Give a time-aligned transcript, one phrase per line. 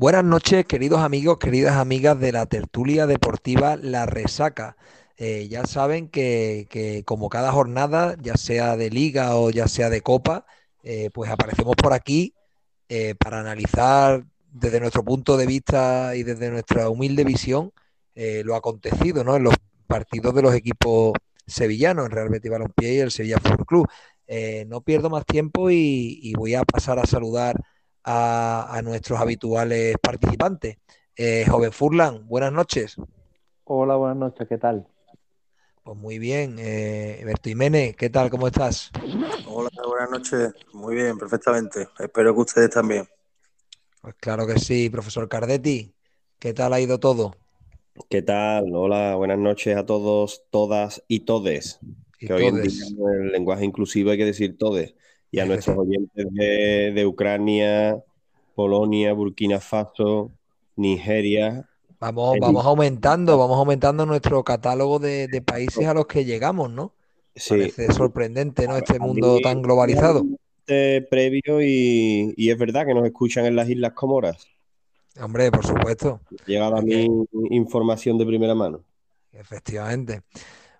[0.00, 4.76] Buenas noches, queridos amigos, queridas amigas de la tertulia deportiva La Resaca.
[5.16, 9.90] Eh, ya saben que, que como cada jornada, ya sea de liga o ya sea
[9.90, 10.46] de copa,
[10.84, 12.32] eh, pues aparecemos por aquí
[12.88, 17.72] eh, para analizar desde nuestro punto de vista y desde nuestra humilde visión
[18.14, 19.34] lo acontecido ¿no?
[19.34, 19.56] en los
[19.88, 21.12] partidos de los equipos
[21.44, 23.88] sevillanos, el Real Betis Balompié y el Sevilla Fútbol Club.
[24.68, 27.56] No pierdo más tiempo y, voy a pasar a saludar
[28.10, 30.78] a, a nuestros habituales participantes.
[31.14, 32.96] Eh, joven Furlan, buenas noches.
[33.64, 34.86] Hola, buenas noches, ¿qué tal?
[35.82, 36.56] Pues muy bien.
[36.58, 38.30] Eh, Berto Jiménez, ¿qué tal?
[38.30, 38.90] ¿Cómo estás?
[39.46, 40.54] Hola, buenas noches.
[40.72, 41.88] Muy bien, perfectamente.
[41.98, 43.06] Espero que ustedes también.
[44.00, 45.92] Pues claro que sí, profesor Cardetti.
[46.38, 47.34] ¿Qué tal ha ido todo?
[48.08, 48.74] ¿Qué tal?
[48.74, 51.78] Hola, buenas noches a todos, todas y todes.
[52.20, 54.94] Y que hoy en día en el lenguaje inclusivo hay que decir todes.
[55.30, 58.02] Y a nuestros oyentes de, de Ucrania,
[58.54, 60.30] Polonia, Burkina Faso,
[60.76, 61.68] Nigeria.
[62.00, 66.94] Vamos, vamos aumentando, vamos aumentando nuestro catálogo de, de países a los que llegamos, ¿no?
[67.34, 68.76] Sí, Parece sorprendente, ¿no?
[68.76, 70.28] Este mundo tan globalizado.
[71.10, 74.46] previo y, y es verdad que nos escuchan en las Islas Comoras.
[75.20, 77.06] Hombre, por supuesto, Llegada a mí
[77.50, 78.84] información de primera mano.
[79.32, 80.22] efectivamente.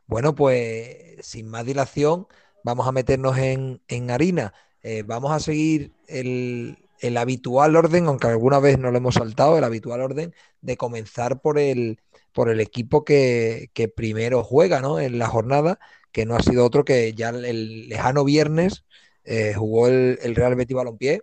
[0.07, 2.27] Bueno, pues sin más dilación,
[2.65, 4.53] vamos a meternos en, en harina.
[4.83, 9.59] Eh, vamos a seguir el, el habitual orden, aunque alguna vez no lo hemos saltado,
[9.59, 12.01] el habitual orden de comenzar por el,
[12.33, 15.01] por el equipo que, que primero juega, ¿no?
[15.01, 15.79] En la jornada,
[16.13, 18.85] que no ha sido otro que ya el, lejano viernes
[19.25, 21.23] eh, jugó el, el Real Betis Balompié,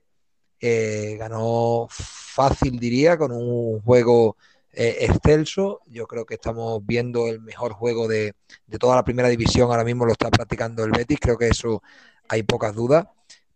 [0.59, 4.37] eh, ganó fácil, diría, con un juego
[4.75, 5.81] eh, excelso.
[5.87, 8.33] Yo creo que estamos viendo el mejor juego de,
[8.67, 9.69] de toda la primera división.
[9.71, 11.19] Ahora mismo lo está practicando el Betis.
[11.19, 11.81] Creo que eso
[12.27, 13.07] hay pocas dudas.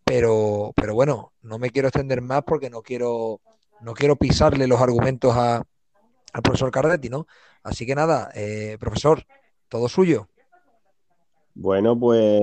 [0.03, 3.41] Pero, pero bueno, no me quiero extender más porque no quiero,
[3.81, 5.57] no quiero pisarle los argumentos a,
[6.33, 7.27] al profesor Cardetti, ¿no?
[7.61, 9.23] Así que nada, eh, profesor,
[9.67, 10.27] todo suyo.
[11.53, 12.41] Bueno, pues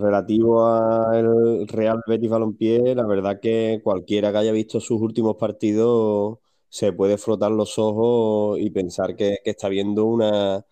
[0.00, 6.38] relativo al Real Betis Balompié, la verdad que cualquiera que haya visto sus últimos partidos
[6.70, 10.64] se puede frotar los ojos y pensar que, que está viendo una,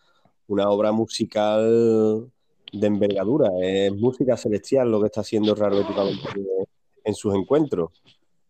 [0.46, 2.30] una obra musical
[2.72, 3.50] de envergadura.
[3.60, 5.84] Es música celestial lo que está haciendo Real
[7.04, 7.90] en sus encuentros.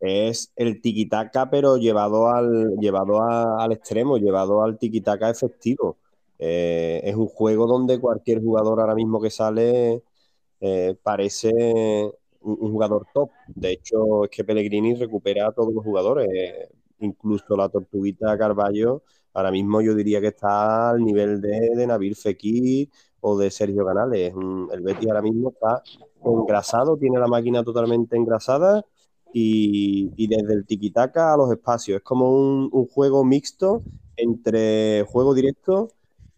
[0.01, 5.97] Es el tiquitaca, pero llevado al, llevado al extremo, llevado al tiquitaca efectivo.
[6.39, 10.03] Eh, es un juego donde cualquier jugador ahora mismo que sale
[10.61, 11.51] eh, parece
[12.41, 13.31] un, un jugador top.
[13.49, 16.29] De hecho, es que Pellegrini recupera a todos los jugadores,
[17.01, 19.03] incluso la Tortuguita Carballo.
[19.35, 22.89] Ahora mismo yo diría que está al nivel de, de Nabil Fekir
[23.21, 24.33] o de Sergio Canales.
[24.73, 25.83] El Betis ahora mismo está
[26.25, 28.85] engrasado, tiene la máquina totalmente engrasada
[29.33, 31.99] y, y desde el tiquitaca a los espacios.
[31.99, 33.83] Es como un, un juego mixto
[34.17, 35.89] entre juego directo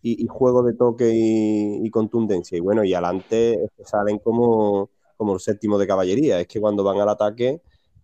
[0.02, 2.56] y, y juego de toque y, contundencia.
[2.58, 6.40] Y bueno, y adelante salen como, como el séptimo de caballería.
[6.40, 7.60] Es que cuando van al ataque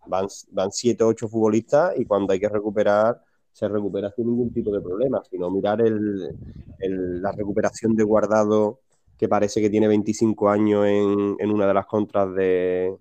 [0.07, 3.23] van, van siete o ocho futbolistas y cuando hay que recuperar,
[3.53, 5.23] se recupera sin ningún tipo de problema.
[5.31, 6.35] Sino mirar el,
[6.79, 8.81] el- la recuperación de guardado
[9.19, 12.95] que parece que tiene 25 años en, en una de las contras de,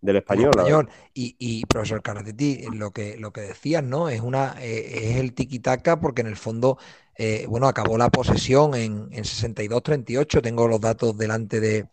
[0.00, 0.88] del El español.
[1.14, 4.08] Y, y, profesor Cardetti, lo que, lo que decías, ¿no?
[4.08, 6.78] Es una, eh, es el tiki-taka porque en el fondo,
[7.16, 10.40] eh, bueno, acabó la posesión en, en 62-38.
[10.40, 11.88] Tengo los datos delante de,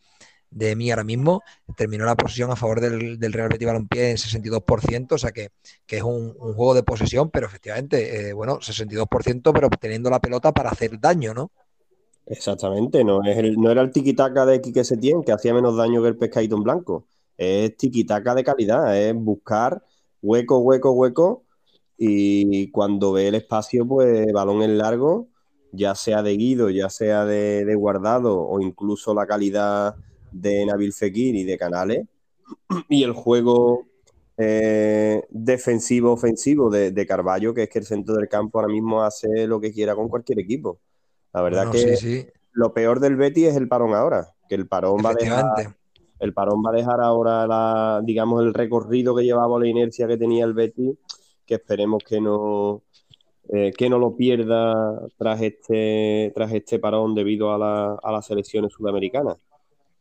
[0.52, 1.44] de mí ahora mismo.
[1.76, 5.50] Terminó la posesión a favor del, Real Betis Balompié en 62%, o sea que,
[5.86, 10.52] que es un, juego de posesión, pero efectivamente, eh, bueno, 62%, pero teniendo la pelota
[10.52, 11.52] para hacer daño, ¿no?
[12.26, 16.10] Exactamente, no, es no era el tiquitaca de Quique Setién que hacía menos daño que
[16.10, 17.08] el pescadito en blanco.
[17.38, 19.82] Es tiquitaca de calidad, es buscar
[20.22, 21.44] hueco, hueco, hueco
[21.98, 25.30] y cuando ve el espacio, pues balón en largo,
[25.72, 29.96] ya sea de Guido, ya sea de Guardado o incluso la calidad
[30.32, 32.08] de Nabil Fekir y de Canales
[32.90, 33.88] y el juego
[34.38, 39.48] eh, defensivo-ofensivo de, de Carballo, que es que el centro del campo ahora mismo hace
[39.48, 40.80] lo que quiera con cualquier equipo.
[41.34, 44.56] La verdad Bueno, que sí, sí, lo peor del Betis es el parón ahora, que
[44.56, 45.44] el parón va a dejar,
[46.20, 50.18] el parón va a dejar ahora la, digamos, el recorrido que llevaba la inercia que
[50.18, 50.98] tenía el Betis,
[51.46, 52.84] que esperemos que no,
[53.50, 58.26] eh, que no lo pierda tras este, tras este parón debido a, la- a las
[58.26, 59.38] selecciones sudamericanas.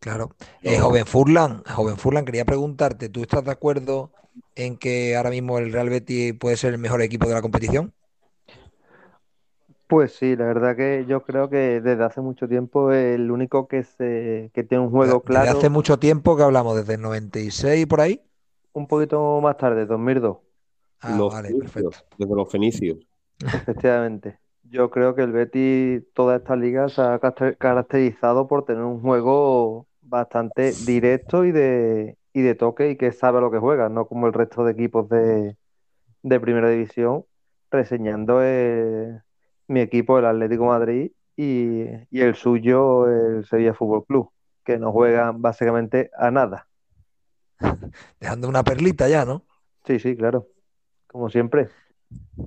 [0.01, 0.37] Claro.
[0.63, 4.13] Eh, joven Furlan, joven Furlan, quería preguntarte, ¿tú estás de acuerdo
[4.55, 7.93] en que ahora mismo el Real Betis puede ser el mejor equipo de la competición?
[9.89, 13.85] Pues sí, la verdad que yo creo que desde hace mucho tiempo el único que
[13.85, 17.87] se que tiene un juego Desde hace claro, mucho tiempo que hablamos, desde el 96
[17.87, 18.21] por ahí.
[18.73, 20.39] un poquito más tarde, 2002.
[21.01, 22.05] Ah, los vale, fenicios, perfecto.
[22.19, 22.99] desde los fenicios.
[23.51, 24.39] Efectivamente.
[24.71, 29.01] Yo creo que el Betis, toda esta liga se ha caracter- caracterizado por tener un
[29.01, 33.89] juego bastante directo y de, y de toque y que sabe a lo que juega,
[33.89, 35.57] no como el resto de equipos de,
[36.23, 37.25] de primera división,
[37.71, 38.41] reseñando
[39.69, 44.31] mi equipo, el Atlético Madrid, y, y el suyo, el Sevilla Fútbol Club,
[44.65, 46.69] que no juegan básicamente a nada.
[48.21, 49.45] Dejando una perlita ya, ¿no?
[49.87, 50.49] Sí, sí, claro,
[51.09, 51.71] como siempre.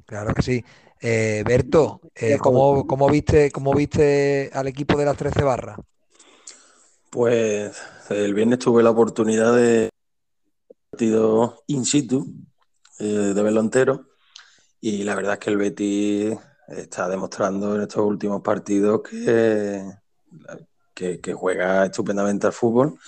[0.06, 0.66] Claro que sí.
[1.02, 5.78] Eh, Berto, eh, ¿cómo, cómo viste, ¿cómo viste al equipo de las 13 barras?
[7.10, 7.76] Pues
[8.10, 9.90] el viernes tuve la oportunidad de
[10.92, 12.28] partido in situ,
[13.00, 14.10] eh, de verlo entero,
[14.82, 16.38] y la verdad es que el Betis
[16.68, 19.84] está demostrando en estos últimos partidos que,
[20.94, 23.00] que, que juega estupendamente al fútbol.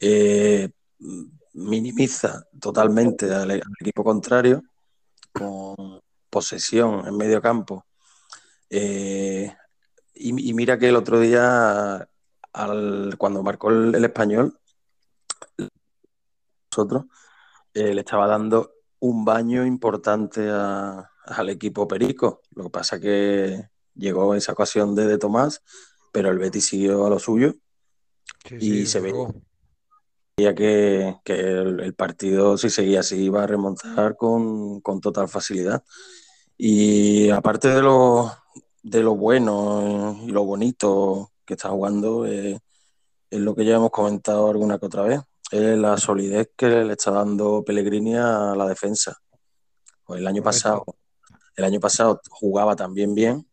[0.00, 0.70] Eh,
[1.54, 4.62] minimiza totalmente al, al equipo contrario
[5.32, 5.93] con
[6.34, 7.86] posesión en medio campo.
[8.68, 9.54] Eh,
[10.14, 12.08] y, y, mira que el otro día,
[12.52, 14.58] al, cuando marcó el, el español,
[16.70, 17.04] nosotros
[17.72, 22.42] eh, le estaba dando un baño importante a, al equipo Perico.
[22.56, 25.62] Lo que pasa que llegó esa ocasión de, de Tomás,
[26.10, 27.54] pero el Betis siguió a lo suyo
[28.44, 33.46] Sí, y sí, se veía que, que el, el partido, si seguía así, iba a
[33.46, 35.82] remontar con, con total facilidad.
[36.56, 38.32] Y aparte de lo,
[38.82, 42.58] de lo bueno y lo bonito que está jugando, eh,
[43.30, 45.20] es lo que ya hemos comentado alguna que otra vez,
[45.50, 49.16] es la solidez que le está dando Pellegrini a la defensa.
[50.04, 50.84] Pues el año pasado,
[51.56, 53.46] el año pasado jugaba también bien,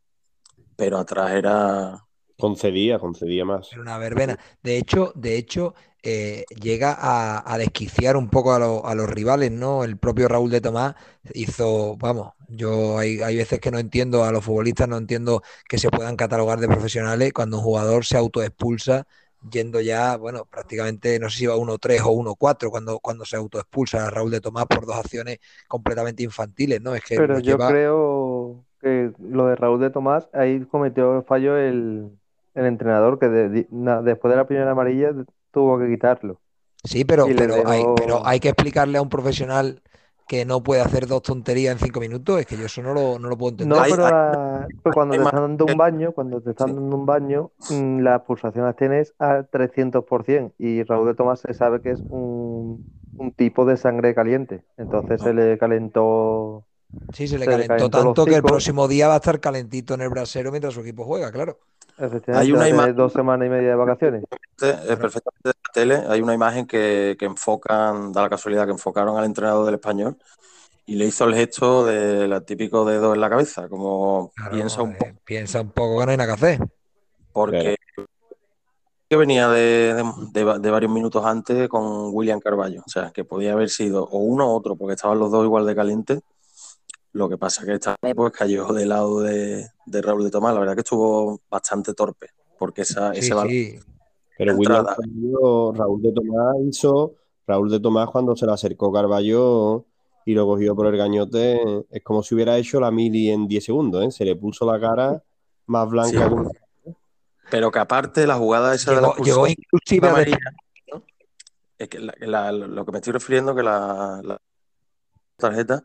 [0.76, 2.04] pero atrás era
[2.38, 3.72] Concedía, concedía más.
[3.72, 4.40] Era una verbena.
[4.64, 9.08] De hecho, de hecho, eh, llega a, a desquiciar un poco a, lo- a los
[9.08, 9.84] rivales, ¿no?
[9.84, 10.96] El propio Raúl de Tomás
[11.36, 15.78] hizo, vamos, yo hay, hay veces que no entiendo a los futbolistas, no entiendo que
[15.78, 19.08] se puedan catalogar de profesionales cuando un jugador se autoexpulsa
[19.50, 24.06] yendo ya, bueno, prácticamente, no sé si iba 1-3 o 1-4 cuando, cuando se autoexpulsa
[24.06, 26.94] a Raúl de Tomás por dos acciones completamente infantiles, ¿no?
[26.94, 27.70] Es que Pero yo lleva...
[27.70, 32.10] creo que lo de Raúl de Tomás, ahí cometió el fallo el,
[32.56, 35.12] el entrenador, que de- di- na- después de la primera amarilla
[35.52, 36.40] tuvo que quitarlo.
[36.84, 38.26] Sí, pero, pero, hay, pero dejó...
[38.26, 39.82] hay que explicarle a un profesional
[40.32, 42.40] que no puede hacer dos tonterías en cinco minutos.
[42.40, 43.78] Es que yo eso no lo, no lo puedo entender.
[43.78, 46.74] No, pero la- pues cuando te más- están dando un baño, cuando te están Sí.
[46.76, 50.54] dando un baño, mm, las pulsaciones tienes al 300%.
[50.58, 52.82] Y Raúl de Tomás se sabe que es un,
[53.18, 54.62] un tipo de sangre caliente.
[54.78, 56.64] Entonces se le calentó,
[57.14, 60.02] Sí, se le se calentó tanto que el próximo día va a estar calentito en
[60.02, 61.60] el brasero mientras su equipo juega, claro.
[62.34, 64.24] Hay una imagen, dos semanas y media de vacaciones.
[64.58, 69.18] perfectamente de la tele, hay una imagen que, que enfocan, da la casualidad que enfocaron
[69.18, 70.18] al entrenador del español
[70.86, 74.92] y le hizo el gesto del típico dedo en la cabeza, como Claro, piensa un
[74.92, 76.60] eh, poco, piensa un poco que no hay nada que hacer.
[77.32, 77.76] porque
[79.10, 80.04] que venía de, de-
[80.44, 84.20] de- de varios minutos antes con William Carballo, o sea, que podía haber sido o
[84.20, 86.22] uno o otro, porque estaban los dos igual de calientes.
[87.14, 90.60] Lo que pasa que esta pues cayó del lado de, de Raúl de Tomás, la
[90.62, 92.28] verdad que estuvo bastante torpe,
[92.58, 93.80] porque esa, Sí, ese balón sí.
[94.38, 94.96] Pero William entrada,
[95.74, 97.16] Raúl de Tomás hizo,
[97.46, 99.86] Raúl de Tomás cuando se le acercó Carballo
[100.26, 103.66] y lo cogió por el gañote, es como si hubiera hecho la mili en 10
[103.66, 104.12] segundos, ¿eh?
[104.12, 105.22] Se le puso la cara
[105.66, 106.96] más sí, blanca que
[107.50, 110.08] pero que aparte la jugada esa de la Llegó, llegó inclusive
[111.78, 114.38] es que la- la- lo que me estoy refiriendo que la, la
[115.38, 115.84] tarjeta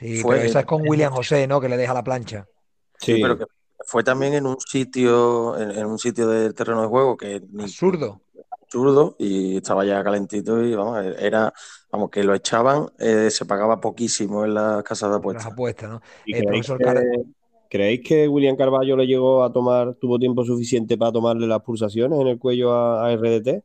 [0.00, 1.60] Sí, pero fue, esa es con William José, ¿no?
[1.60, 2.48] Que le deja la plancha.
[2.98, 3.44] sí, pero que
[3.86, 8.20] fue también en un sitio, en, en un sitio del terreno de juego que Absurdo.
[8.50, 11.52] absurdo y estaba ya calentito y vamos, era,
[11.90, 15.46] vamos, que lo echaban, eh, se pagaba poquísimo en las casas de Las apuestas.
[15.46, 16.00] apuestas, ¿no?
[16.24, 17.06] ¿Y Eh, creéis profesor que, Car-
[17.68, 22.20] creéis que William Carballo le llegó a tomar, tuvo tiempo suficiente para tomarle las pulsaciones
[22.20, 23.64] en el cuello a, a RDT?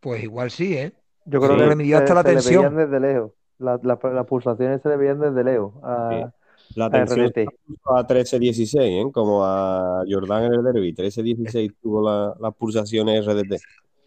[0.00, 0.92] pues igual sí, ¿eh?
[1.24, 2.76] Yo creo que le midió hasta se, la se le veían tensión.
[2.76, 3.32] desde lejos.
[3.62, 5.42] La- la- las pulsaciones se le veían desde
[6.08, 6.14] Sí.
[6.24, 6.32] a,
[6.74, 9.12] La a tensión la puso a 13-16, ¿eh?
[9.12, 10.92] Como a Jordán en el derby.
[10.94, 13.58] 13-16 tuvo la- las pulsaciones RDT.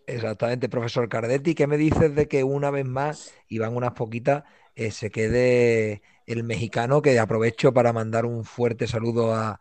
[0.07, 4.43] Exactamente, profesor Cardetti, ¿qué me dices de que una vez más, y van unas poquitas,
[4.75, 9.59] eh, se quede el mexicano, que aprovecho para mandar un fuerte saludo a,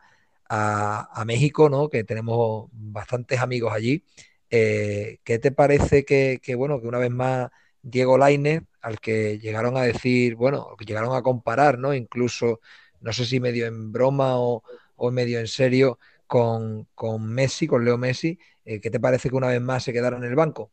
[0.49, 1.89] a- a México, ¿no?
[1.89, 4.03] Que tenemos bastantes amigos allí.
[4.51, 7.49] Eh, ¿qué te parece que, que, bueno, que una vez más
[7.81, 11.95] Diego Lainez, al que llegaron a decir, bueno, que llegaron a comparar, ¿no?
[11.95, 12.59] Incluso,
[13.01, 14.61] no sé si medio en broma o,
[14.95, 19.35] o medio en serio, con, con Messi, con Leo Messi, eh, ¿qué te parece que
[19.35, 20.69] una vez más se quedara en el banco?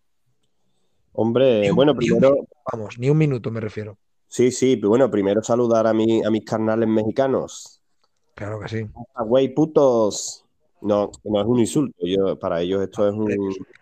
[1.15, 2.37] Hombre, un, bueno, un primero,
[2.71, 3.97] vamos, ni un minuto me refiero.
[4.29, 7.81] Sí, sí, pero bueno, primero saludar a, mi, a mis carnales mexicanos.
[8.35, 8.87] Claro que sí.
[9.25, 10.45] Güey, putos.
[10.83, 11.97] No, no es un insulto.
[12.05, 13.27] Yo, para ellos esto es un,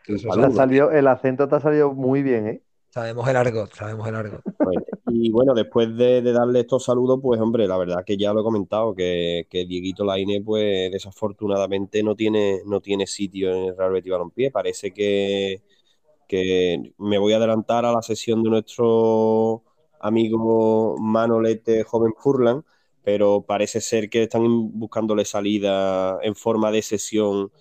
[0.07, 2.63] Te el acento te ha salido muy bien, ¿eh?
[2.91, 4.43] Sabemos el argot, sabemos el argot.
[4.59, 8.41] Pues, Y bueno, después de, darle estos saludos, pues hombre, la verdad que ya lo
[8.41, 13.77] he comentado, que, que Dieguito Laine, pues desafortunadamente no tiene, no tiene sitio en el
[13.77, 14.51] Real Betis Balompié.
[14.51, 15.63] Parece que,
[16.29, 19.63] que me voy a adelantar a la sesión de nuestro
[20.01, 22.65] amigo Manolete Joven Furlan,
[23.05, 27.53] pero parece ser que están buscándole salida en forma de sesión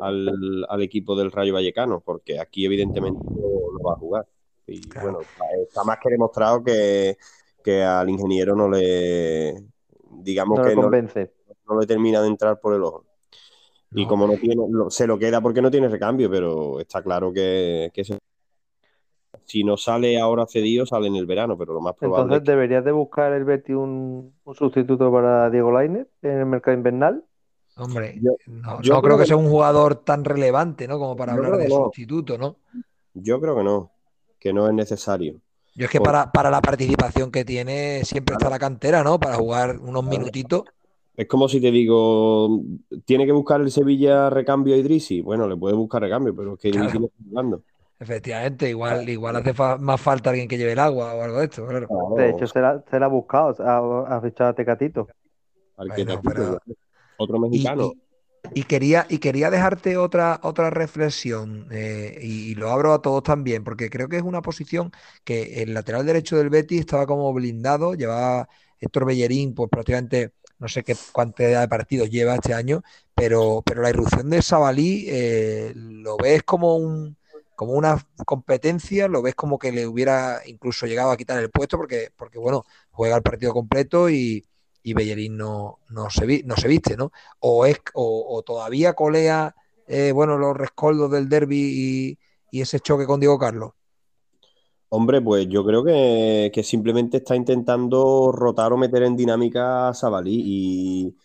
[0.00, 4.26] al, al equipo del Rayo Vallecano, porque aquí evidentemente no va a jugar.
[4.66, 5.12] Y Claro.
[5.12, 5.20] bueno,
[5.64, 7.16] está más que demostrado que,
[7.62, 9.54] que al ingeniero no le,
[10.22, 11.32] digamos No que le no, convence.
[11.68, 13.04] no le termina de entrar por el ojo.
[13.92, 17.90] Y como no tiene, se lo queda porque no tiene recambio, pero está claro que,
[17.94, 18.18] que se-
[19.44, 22.44] si no sale ahora cedido, sale en el verano, pero lo más probable Entonces, es
[22.44, 26.76] que- ¿deberías de buscar el Betis un, un sustituto para Diego Lainez en el mercado
[26.76, 27.24] invernal?
[27.76, 30.98] Hombre, Yo- no, yo no creo creo que que sea un jugador tan relevante, ¿no?
[30.98, 31.84] Como para hablar de no.
[31.84, 32.56] sustituto, ¿no?
[33.14, 33.90] yo creo que no,
[34.38, 35.40] que no es necesario.
[35.74, 39.18] Yo es que Por- para, para la participación que tiene siempre está la cantera, ¿no?
[39.20, 40.62] Para jugar unos minutitos.
[41.16, 42.60] Es como si te digo,
[43.04, 45.20] ¿tiene que buscar el Sevilla recambio a Idrisi?
[45.22, 47.62] Bueno, le puede buscar recambio, pero es que Idrisi no está jugando.
[47.98, 51.44] Efectivamente, igual, igual hace fa- más falta alguien que lleve el agua o algo de
[51.46, 51.88] esto, claro.
[52.16, 55.08] De hecho, se la, se la ha buscado, ha, ha fichado a Tecatito.
[55.78, 56.76] Arquitecto, Bueno, pero-
[57.16, 57.92] otro Y, mexicano.
[57.94, 58.00] y-
[58.56, 63.64] y quería, y quería dejarte otra, otra reflexión, eh, y, lo abro a todos también,
[63.64, 64.92] porque creo que es una posición
[65.24, 68.48] que el lateral derecho del Betis estaba como blindado, llevaba
[68.80, 72.82] Héctor Bellerín, pues prácticamente no sé qué cantidad de partidos lleva este año,
[73.14, 77.18] pero, pero la irrupción de Sabalí eh, lo ves como un
[77.56, 81.76] como una competencia, lo ves como que le hubiera incluso llegado a quitar el puesto,
[81.76, 84.46] porque, porque bueno, juega el partido completo y,
[84.86, 87.10] y Bellerín no, no, se, no se viste, ¿no?
[87.40, 89.52] O, es, o, todavía colea,
[89.88, 92.16] eh, bueno, los rescoldos del derby
[92.52, 93.72] y, ese choque con Diego Carlos.
[94.88, 100.40] Hombre, pues yo creo que, simplemente está intentando rotar o meter en dinámica a Sabalí
[100.46, 101.16] y,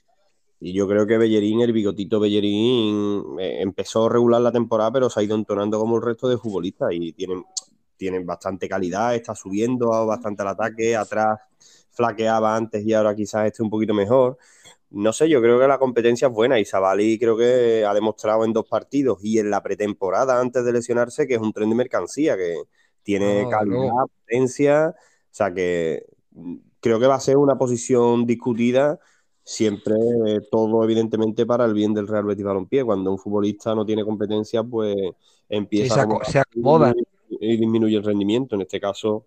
[0.59, 5.19] y yo creo que Bellerín, el bigotito Bellerín, eh, empezó regular la temporada, pero se
[5.19, 7.45] ha ido entonando como el resto de futbolistas y tienen,
[7.95, 11.37] tienen bastante calidad, está subiendo bastante al ataque, atrás
[12.01, 14.37] flaqueaba antes y ahora quizás esté un poquito mejor.
[14.91, 18.43] No sé, yo creo que la competencia es buena y Sabali creo que ha demostrado
[18.45, 21.75] en dos partidos y en la pretemporada antes de lesionarse que es un tren de
[21.75, 22.63] mercancía, que
[23.03, 24.01] tiene No, desde calidad, luego.
[24.25, 24.95] potencia, o
[25.31, 28.99] sea que mm, creo que va a ser una posición discutida
[29.43, 29.95] siempre
[30.27, 32.83] eh, todo evidentemente para el bien del Real Betis Balompié.
[32.85, 34.95] Cuando un futbolista no tiene competencia, pues
[35.73, 36.93] Sí, empieza se, a se acomoda.
[37.29, 38.55] y disminuye el rendimiento.
[38.55, 39.25] En este caso,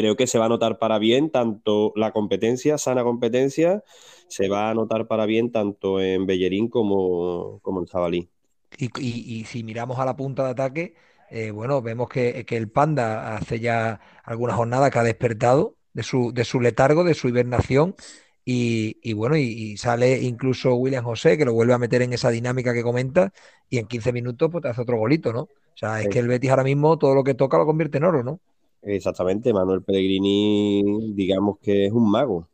[0.00, 3.82] creo que se va a notar para bien tanto la competencia, sana competencia,
[4.28, 8.30] se va a notar para bien tanto en Bellerín como, como en Zabalí.
[8.76, 10.94] Y, y- y si miramos a la punta de ataque,
[11.30, 16.02] eh, bueno, vemos que, que el Panda hace ya algunas jornadas que ha despertado de
[16.02, 17.96] su, de su letargo, de su hibernación.
[18.44, 22.12] Y, y bueno, y, y sale incluso William José, que lo vuelve a meter en
[22.14, 23.32] esa dinámica que comenta,
[23.68, 25.40] y en 15 minutos pues te hace otro golito, ¿no?
[25.42, 26.08] O sea, es Sí.
[26.08, 28.40] que el Betis ahora mismo todo lo que toca lo convierte en oro, ¿no?
[28.82, 32.48] Exactamente, Manuel Pellegrini, digamos que es un mago.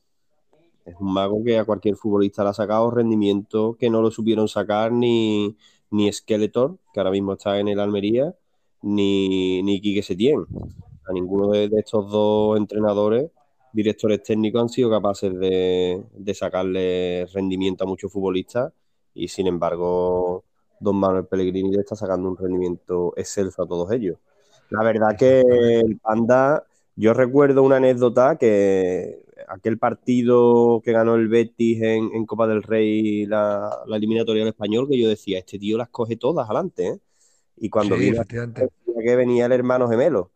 [0.84, 4.48] Es un mago que a cualquier futbolista le ha sacado rendimiento que no lo supieron
[4.48, 5.56] sacar ni,
[5.90, 8.34] ni Skeletor, que ahora mismo está en el Almería,
[8.82, 10.46] ni, ni Quique Setién.
[11.08, 13.30] A ninguno de, estos dos entrenadores,
[13.72, 18.72] directores técnicos, han sido capaces de, de sacarle rendimiento a muchos futbolistas
[19.14, 20.44] y sin embargo,
[20.80, 24.18] don Manuel Pellegrini le está sacando un rendimiento excelso a todos ellos.
[24.70, 26.64] La verdad que el Panda,
[26.96, 32.62] yo recuerdo una anécdota que aquel partido que ganó el Betis en, en Copa del
[32.62, 36.86] Rey, la, la eliminatoria del español, que yo decía, este tío las coge todas adelante,
[36.88, 37.00] ¿eh?
[37.58, 38.12] Y cuando Sí, vi
[39.04, 40.32] que venía el hermano gemelo.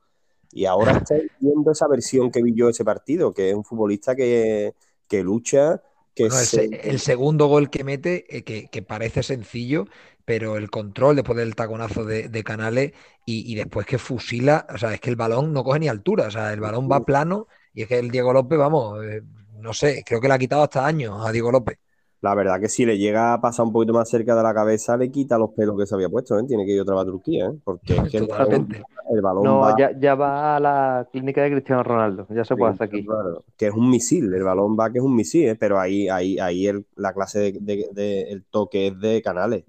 [0.53, 4.17] Y ahora estoy viendo esa versión que vi yo ese partido, que es un futbolista
[4.17, 4.75] que,
[5.09, 5.83] que lucha,
[6.15, 9.87] que Bueno, el, se- se- el segundo gol que mete, eh, que, que parece sencillo,
[10.29, 12.93] pero el control después del taconazo de, de Canales
[13.25, 16.27] y, y después que fusila, o sea, es que el balón no coge ni altura,
[16.27, 19.23] o sea, el balón va plano y es que el Diego López, vamos, eh,
[19.61, 21.79] no sé, creo que le ha quitado hasta años a Diego López.
[22.21, 24.97] La verdad que si le llega a pasar un poquito más cerca de la cabeza,
[24.97, 26.45] le quita los pelos que se había puesto, ¿eh?
[26.47, 27.59] Tiene que ir otra vez a Turquía, ¿eh?
[27.65, 28.69] Porque es que el balón,
[29.11, 32.57] el balón No, va, ya, ya va a la clínica de Cristiano Ronaldo, ya se
[32.57, 33.07] puede hacer aquí.
[33.07, 35.57] claro, que es un misil, el balón va que es un misil, ¿eh?
[35.57, 39.65] Pero ahí, ahí, ahí el- la clase de, de- de- el toque es de canales.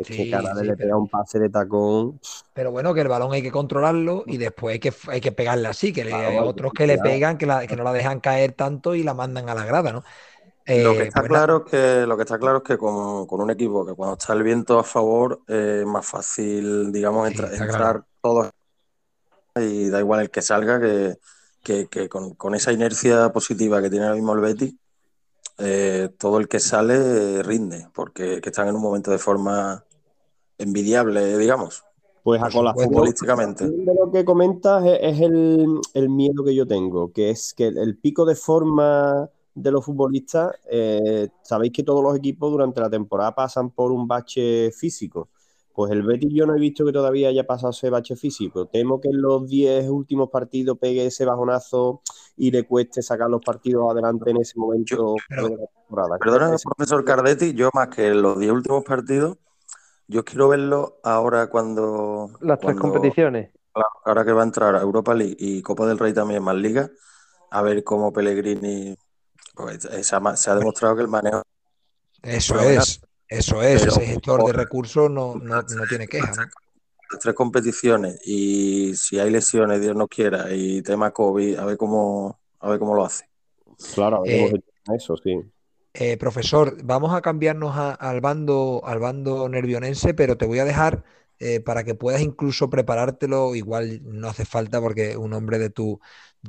[0.00, 2.20] Es que cada vez le pega un pase de tacón.
[2.52, 5.68] Pero bueno, que el balón hay que controlarlo y después hay que, hay que pegarle
[5.68, 9.02] así, que hay otros que le pegan, que, que no la dejan caer tanto y
[9.02, 10.02] la mandan a la grada, ¿no?
[10.66, 13.50] lo, que eh, está claro es que, lo que está claro es que con, un
[13.50, 18.50] equipo que cuando está el viento a favor es más fácil, digamos, entrar todos
[19.56, 20.80] y da igual el que salga,
[21.62, 24.74] que, con, esa inercia positiva que tiene ahora mismo el Betis,
[25.58, 29.84] eh, todo el que sale rinde, porque están en un momento de forma
[30.60, 31.84] envidiable, digamos.
[32.22, 37.30] Pues a colación de lo que comentas es, el, el, miedo que yo tengo, que
[37.30, 42.50] es que el pico de forma de los futbolistas, eh, sabéis que todos los equipos
[42.52, 45.28] durante la temporada pasan por un bache físico.
[45.72, 48.66] Pues el Betis yo no he visto que todavía haya pasado ese bache físico.
[48.66, 52.02] Temo que en los 10 últimos partidos pegue ese bajonazo
[52.36, 56.18] y le cueste sacar los partidos adelante en ese momento de la temporada.
[56.18, 59.38] Perdona, profesor Cardetti, yo más que en los 10 últimos partidos,
[60.10, 62.32] yo quiero verlo ahora cuando...
[62.40, 63.50] Las tres competiciones.
[64.04, 66.90] ahora que va a entrar a Europa League y Copa del Rey también más Liga,
[67.50, 68.96] a ver cómo Pellegrini
[69.54, 71.42] pues, se, ha, demostrado que el manejo.
[72.22, 73.86] Eso es, eso es.
[73.86, 76.32] ese gestor de recursos no, no, tiene queja.
[77.12, 81.76] Las tres competiciones y si hay lesiones, Dios no quiera, y tema COVID, a ver
[81.76, 83.28] cómo, a ver cómo lo hace.
[83.94, 84.52] Claro, eh,
[84.92, 85.40] eso, sí.
[85.92, 91.04] Eh, profesor, vamos a cambiarnos al bando al bando nervionense, pero te voy a dejar
[91.40, 93.54] eh, para que puedas incluso preparártelo.
[93.56, 96.00] Igual no hace falta porque un hombre de tu,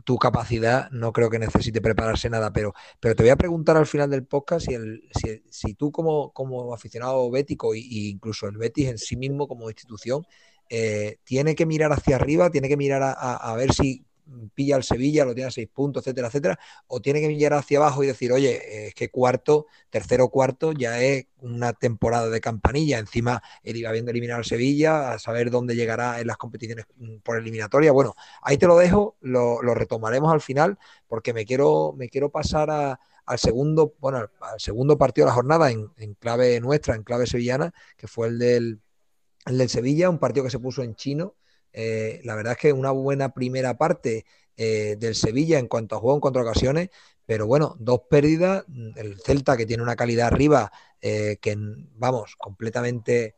[0.04, 3.88] tu capacidad no creo que necesite prepararse nada, pero, pero te voy a preguntar al
[3.88, 8.58] final del podcast si, el, si, si tú como, como aficionado bético e incluso el
[8.58, 10.24] Betis en sí mismo como institución,
[10.70, 14.06] eh, tiene que mirar hacia arriba, tiene que mirar a, a ver si
[14.54, 17.80] pilla al Sevilla, lo tiene a seis puntos, etcétera, etcétera, o tiene que mirar hacia
[17.80, 23.00] abajo y decir, oye, es que cuarto, tercero cuarto ya es una temporada de campanilla,
[23.00, 27.18] encima él iba viendo eliminar al Sevilla, a saber dónde llegará en las competiciones mm,
[27.18, 27.92] por eliminatoria.
[27.92, 32.70] Bueno, ahí te lo dejo, lo, retomaremos al final, porque me quiero, me quiero pasar
[33.26, 35.90] al segundo, bueno, al segundo partido de la jornada en,
[36.20, 38.82] clave nuestra, en clave sevillana, que fue el del,
[39.46, 41.36] el del Sevilla, un partido que se puso en chino
[41.74, 44.26] eh, la verdad es que una buena primera parte
[44.58, 46.90] eh, del Sevilla en cuanto a juego, en cuanto ocasiones,
[47.26, 48.66] pero bueno, dos pérdidas.
[48.96, 51.56] El Celta que tiene una calidad arriba eh, que,
[51.96, 53.36] vamos, completamente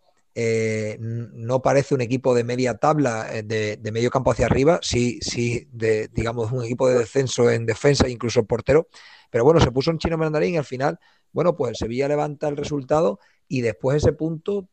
[1.00, 6.52] no parece un equipo de media tabla, de, medio campo hacia arriba, sí, sí, digamos,
[6.52, 8.88] un equipo de descenso en defensa, incluso portero.
[9.30, 11.00] Pero bueno, se puso un chino mandarín y al final,
[11.32, 14.70] bueno, pues el Sevilla levanta el resultado y después ese punto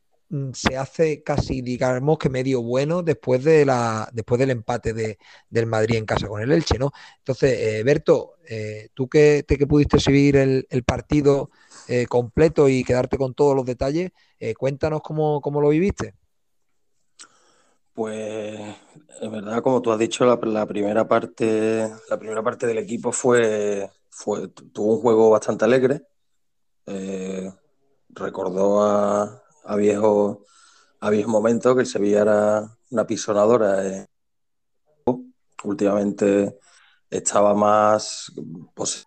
[0.53, 5.17] se hace casi, digamos, que medio bueno después, de la, después del empate de,
[5.49, 6.91] del Madrid en casa con el Elche, ¿no?
[7.17, 11.49] Entonces, eh, Berto, eh, tú que, te, que pudiste seguir el, partido
[11.87, 14.11] eh, completo y quedarte con todos los detalles,
[14.57, 16.15] cuéntanos cómo, lo viviste.
[17.93, 18.57] Pues
[19.21, 23.89] en verdad, como tú has dicho, la, primera parte, la primera parte del equipo fue,
[24.09, 26.03] fue tuvo un juego bastante alegre.
[28.15, 30.39] recordó a, a viejos
[31.01, 33.85] a viejo momentos que el Sevilla era una pisonadora.
[33.85, 34.05] Eh.
[35.63, 36.59] Últimamente
[37.09, 38.31] estaba más
[38.75, 39.05] pues,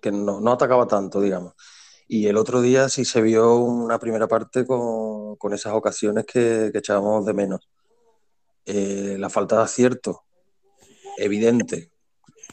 [0.00, 1.54] que no, atacaba tanto, digamos.
[2.06, 7.24] Y el otro día sí se vio una primera parte con, esas ocasiones que, echábamos
[7.24, 7.68] de menos.
[8.66, 10.24] Eh, la falta de acierto,
[11.16, 11.90] evidente,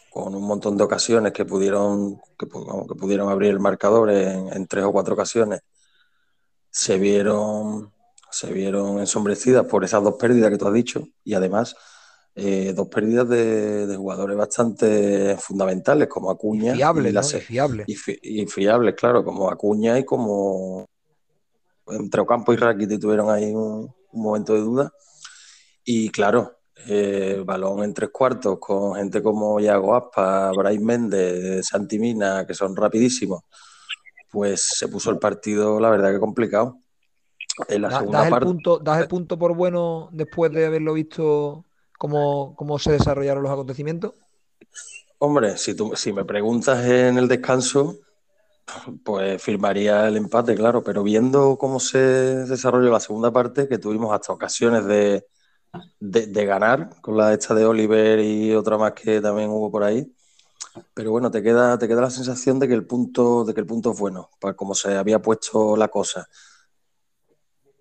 [0.09, 4.93] con un montón de ocasiones que pudieron, que, pudieron abrir el marcador en, tres o
[4.93, 5.61] cuatro ocasiones
[6.79, 7.91] se vieron,
[8.31, 11.75] se vieron ensombrecidas por esas dos pérdidas que tú has dicho y además
[12.35, 16.73] eh, dos pérdidas de, jugadores bastante fundamentales como Acuña
[17.85, 18.95] y, fiables.
[18.95, 20.85] claro, como Acuña y como
[21.87, 24.93] entre Ocampo y Rakiti tuvieron ahí un, momento de duda.
[25.83, 31.99] Y claro, eh, balón en tres cuartos con gente como Iago Aspa, Brais Méndez, Santi
[31.99, 33.41] Mina, que son rapidísimos
[34.31, 36.79] pues se puso el partido, la verdad que complicado.
[37.67, 41.65] En la segunda ¿Das, el punto, ¿Das el punto por bueno después de haberlo visto
[41.97, 44.13] cómo, cómo se desarrollaron los acontecimientos?
[45.17, 47.97] Hombre, si, tú, si me preguntas en el descanso,
[49.03, 54.13] pues firmaría el empate, claro, pero viendo cómo se desarrolló la segunda parte, que tuvimos
[54.13, 55.25] hasta ocasiones de,
[55.99, 60.09] de ganar, con la esta de Oliver y otra más que también hubo por ahí,
[60.93, 63.65] pero bueno, te queda, te queda la sensación de que el punto, de que el
[63.65, 66.27] punto es bueno, para como se había puesto la cosa.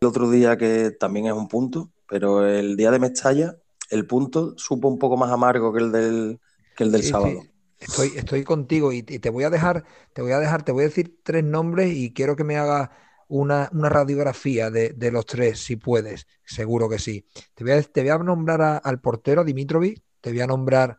[0.01, 3.57] El otro día que también es un punto, pero el día de Mestalla,
[3.91, 6.41] el punto supo un poco más amargo que el del,
[6.77, 7.43] que el del sábado.
[7.79, 10.89] Estoy, estoy contigo y, te voy a dejar, te voy a dejar, te voy a
[10.89, 12.91] decir tres nombres y quiero que me hagas
[13.29, 17.27] una, radiografía de, los tres, si puedes, seguro que sí.
[17.55, 20.99] Te voy a, te voy a nombrar al portero Dimitrovic, te voy a nombrar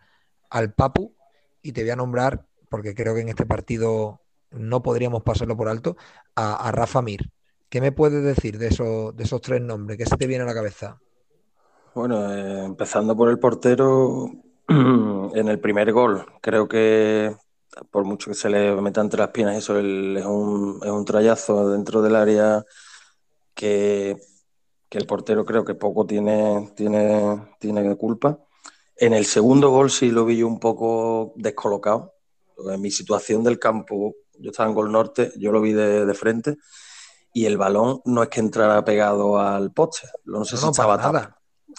[0.49, 1.15] al Papu
[1.61, 5.69] y te voy a nombrar, porque creo que en este partido no podríamos pasarlo por
[5.69, 5.95] alto,
[6.35, 7.29] a, Rafa Mir.
[7.69, 9.97] ¿Qué me puedes decir de, esos, de esos tres nombres?
[9.97, 10.99] ¿Qué se te viene a la cabeza?
[11.93, 14.31] Bueno, eh, empezando por el portero,
[14.67, 17.35] en el primer gol, creo que
[17.91, 21.69] por mucho que se le meta entre las piernas, eso es, un, es un trayazo
[21.69, 22.63] dentro del área
[23.53, 24.17] que,
[24.91, 28.39] el portero creo que poco tiene, tiene, tiene culpa.
[28.99, 32.15] En el segundo gol sí lo vi yo un poco descolocado.
[32.69, 36.57] En mi situación del campo, yo estaba en Gol Norte, yo lo vi de, frente
[37.33, 41.37] y el balón no es que entrara pegado al poste, no sé si estaba nada.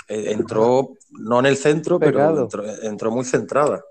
[0.09, 2.49] Eh, entró no en el centro, pero
[2.83, 3.85] entró, muy centrada.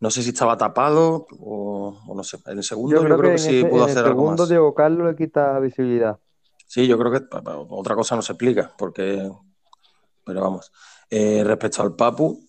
[0.00, 2.38] No sé si estaba tapado o, no sé.
[2.46, 4.32] En el segundo yo creo, que, sí pudo hacer algo más.
[4.32, 6.18] En el segundo Diego Carlos le quita visibilidad.
[6.66, 7.26] Sí, yo creo que
[7.70, 9.30] otra cosa no se explica, porque...
[10.24, 10.70] Pero vamos.
[11.08, 12.40] Eh, respecto al Papu,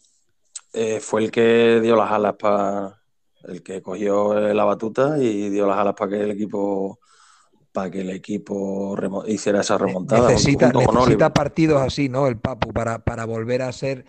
[0.74, 2.98] eh, fue el que dio las alas para...
[3.44, 7.00] El que cogió la batuta y dio las alas para que el equipo
[7.72, 10.30] para que el equipo hiciera esa remontada.
[10.30, 12.28] Necesita, necesita partidos así, ¿no?
[12.28, 14.06] El Papu, para, para volver a ser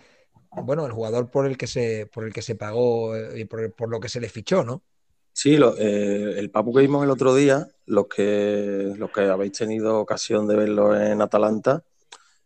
[0.61, 3.89] bueno, el jugador por el que se, por el que se pagó eh, y por,
[3.89, 4.83] lo que se le fichó, ¿no?
[5.31, 9.99] Sí, eh, el Papu que vimos el otro día, los que, los que habéis tenido
[9.99, 11.83] ocasión de verlo en Atalanta,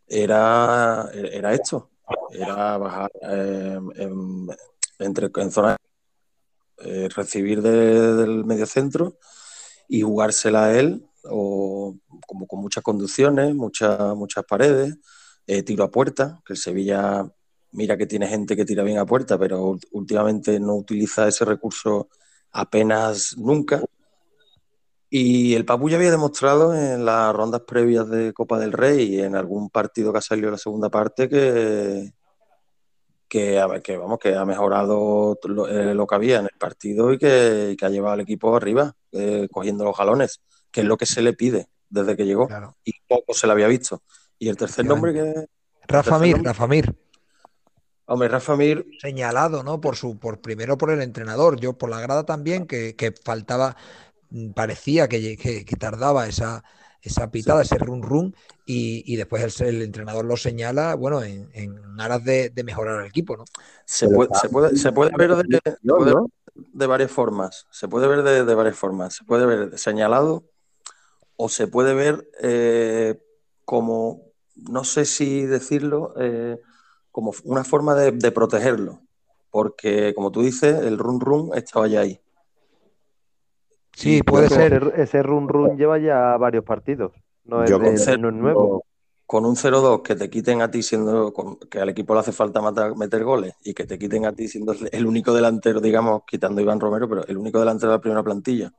[0.06, 1.90] era, era esto,
[2.30, 4.48] era bajar eh, en,
[4.98, 5.76] entre, en zona
[7.14, 9.18] recibir del medio centro
[9.88, 14.96] y jugársela a él o como con muchas conducciones, muchas, muchas paredes,
[15.46, 17.26] eh, tiro a puerta, que el Sevilla
[17.72, 22.08] mira que tiene gente que tira bien a puerta, pero últimamente no utiliza ese recurso
[22.52, 23.82] apenas nunca.
[25.10, 29.20] Y el Papu ya había demostrado en las rondas previas de Copa del Rey y
[29.20, 32.12] en algún partido que ha salido en la segunda parte que,
[33.26, 37.76] que, que, vamos, que ha mejorado eh, lo, que había en el partido y que,
[37.80, 40.40] ha llevado al equipo arriba, eh, cogiendo los jalones
[40.70, 42.48] que es lo que se le pide desde que llegó.
[42.84, 44.02] Y poco se le había visto.
[44.38, 45.46] Y el tercer nombre que.
[45.86, 46.94] Rafa Mir, Rafa Mir.
[48.06, 48.86] Hombre, Rafa Mir.
[49.00, 49.80] Señalado, ¿no?
[49.80, 53.76] Por su, por primero por el entrenador, yo por la grada también, que, faltaba,
[54.07, 54.07] mm,
[54.54, 56.64] parecía que, que, tardaba esa,
[57.02, 58.34] esa pitada, ese run run,
[58.66, 63.44] y, después el, entrenador lo señala, bueno, en, aras de, mejorar el equipo, ¿no?
[63.84, 65.60] Se puede, se puede, se puede ver de,
[66.72, 67.66] de, varias formas.
[67.70, 69.14] Se puede ver de, varias formas.
[69.14, 70.44] Se puede ver señalado
[71.36, 73.18] o se puede ver eh,
[73.64, 74.22] como,
[74.56, 76.60] no sé si decirlo, eh,
[77.10, 79.00] como una forma de, protegerlo.
[79.50, 82.20] Porque, como tú dices, el run run estaba ya ahí.
[83.98, 84.92] Sí, puede ser.
[84.96, 87.12] Ese run run lleva ya varios partidos.
[87.44, 88.84] No es, nuevo.
[89.26, 91.34] Con un 0-2 que te quiten a ti siendo
[91.68, 92.62] que al equipo le hace falta
[92.94, 96.62] meter goles y que te quiten a ti siendo el único delantero, digamos, quitando a
[96.62, 98.72] Iván Romero, pero el único delantero de la primera plantilla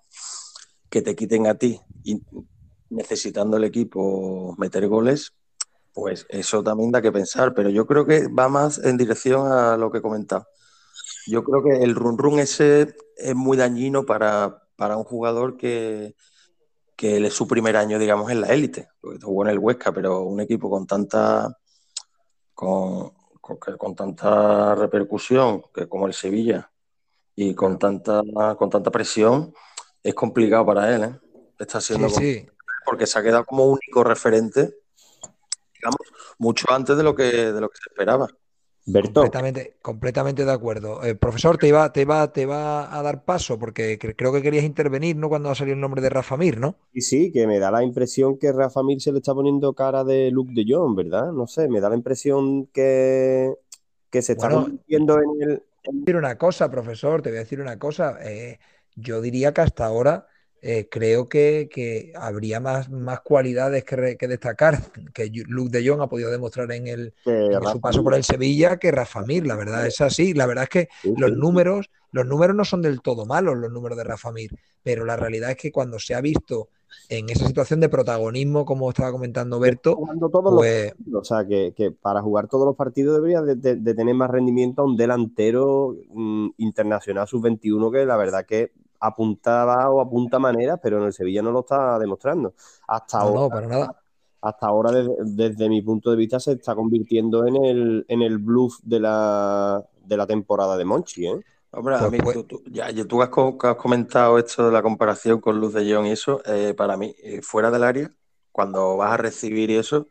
[0.89, 2.21] que te quiten a ti y
[2.89, 5.33] necesitando el equipo meter goles,
[5.93, 9.75] pues eso también da que pensar, pero yo creo que va más en dirección a
[9.75, 10.47] lo que he comentado.
[11.27, 16.15] Yo creo que el run run ese es muy dañino para, un jugador que,
[16.95, 18.89] que es su primer año, digamos, en la élite,
[19.21, 21.57] jugó en el Huesca, pero un equipo con tanta
[22.53, 26.69] con, con, tanta repercusión que como el Sevilla
[27.35, 28.21] y con tanta
[28.57, 29.53] con tanta presión,
[30.03, 31.19] es complicado para él, ¿eh?
[31.57, 32.07] Está siendo
[32.85, 34.79] porque se ha quedado como único referente,
[35.75, 35.99] digamos,
[36.39, 38.27] mucho antes de lo que, de lo que se esperaba.
[38.85, 41.03] Completamente, completamente de acuerdo.
[41.03, 45.15] Eh, profesor, te iba, te, va, te a dar paso porque creo que querías intervenir,
[45.15, 45.29] ¿no?
[45.29, 46.75] Cuando ha salido el nombre de Rafa Mir, ¿no?
[46.93, 50.03] Sí, sí, que me da la impresión que Rafa Mir se le está poniendo cara
[50.03, 51.31] de Luke de Jong, ¿verdad?
[51.31, 53.53] No sé, me da la impresión que,
[54.09, 55.63] que se está convirtiendo en el.
[55.83, 58.17] Te voy a decir una cosa, profesor, te voy a decir una cosa.
[58.21, 58.59] Eh,
[58.95, 60.27] yo diría que hasta ahora
[60.61, 64.79] eh, creo que, habría más, más cualidades que, destacar
[65.13, 68.91] que Luke de Jong ha podido demostrar en, el, su paso por el Sevilla que
[68.91, 72.65] Rafa Mir, la verdad es así, la verdad es que los números, los números no
[72.65, 74.51] son del todo malos los números de Rafa Mir,
[74.83, 76.69] pero la realidad es que cuando se ha visto
[77.07, 79.97] en esa situación de protagonismo, como estaba comentando Berto,
[80.55, 80.93] pues...
[81.13, 84.97] o sea, que, para jugar todos los partidos debería de, tener más rendimiento a un
[84.97, 91.13] delantero mm, internacional sub-21 que la verdad que apuntaba o apunta manera, pero en el
[91.13, 92.53] Sevilla no lo está demostrando.
[92.87, 93.95] Hasta ahora, nada.
[94.41, 98.79] Hasta ahora, desde, mi punto de vista, se está convirtiendo en el, en el bluff
[98.83, 101.27] de la, de la temporada de Monchi.
[101.27, 101.41] ¿eh?
[101.71, 104.71] Hombre, a Pues, mí, pues- tú, tú- ya, tú has, co- has comentado esto de
[104.71, 108.11] la comparación con Luz de Jong y eso, eh, para mí, eh, fuera del área,
[108.51, 110.07] cuando vas a recibir y eso,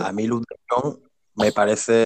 [0.00, 0.98] a mí Luz de Jong
[1.36, 2.04] me parece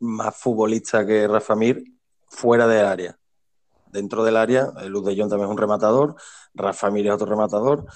[0.00, 1.82] más futbolista que Rafa Mir
[2.28, 3.18] fuera del área.
[3.92, 6.14] Dentro del área, Luz de Jong también es un rematador,
[6.54, 7.86] Rafa Mir es otro rematador.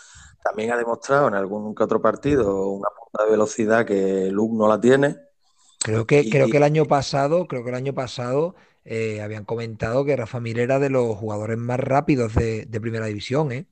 [0.42, 4.68] También ha demostrado en algún que otro partido una punta de velocidad que Luke no
[4.68, 5.16] la tiene.
[5.80, 8.54] Creo que, Y- creo que el año pasado, creo que el año pasado
[8.84, 13.06] eh, habían comentado que Rafa Mir era de los jugadores más rápidos de, de primera
[13.06, 13.66] división, ¿eh?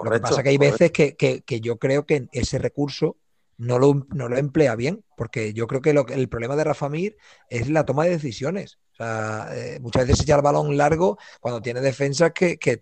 [0.00, 0.76] Lo que pasa que hay correcto.
[0.78, 3.16] veces que, que- que yo creo que ese recurso
[3.56, 6.64] no lo, no lo emplea bien, porque yo creo que lo que- el problema de
[6.64, 7.16] Rafa Mir
[7.50, 8.78] es la toma de decisiones.
[8.98, 12.80] O sea, eh, muchas veces echa el balón largo cuando tiene defensas que, que,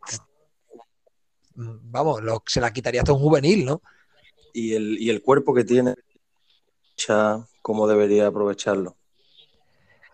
[1.55, 3.83] vamos, lo- se la quitaría hasta un juvenil, ¿no?
[4.55, 5.95] y el, y el cuerpo que tiene,
[6.97, 8.97] ya cómo debería aprovecharlo.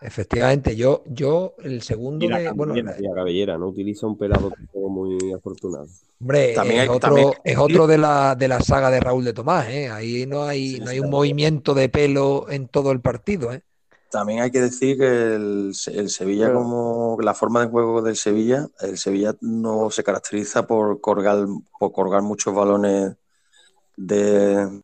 [0.01, 4.51] Efectivamente, yo, yo el segundo Y la de, bueno, la cabellera, no utiliza un pelado
[4.73, 5.87] muy afortunado.
[6.19, 9.23] Hombre, También es hay- otro, también- es otro de la, de la saga de Raúl
[9.23, 9.89] de Tomás, ¿eh?
[9.89, 13.61] Ahí no hay, Sí, no hay un movimiento de pelo en todo el partido, ¿eh?
[14.13, 18.15] También hay que decir que el, el Sevilla, Pero- como la forma de juego del
[18.15, 21.47] Sevilla, el Sevilla no se caracteriza por colgar,
[21.79, 23.15] por colgar muchos balones
[23.97, 24.83] de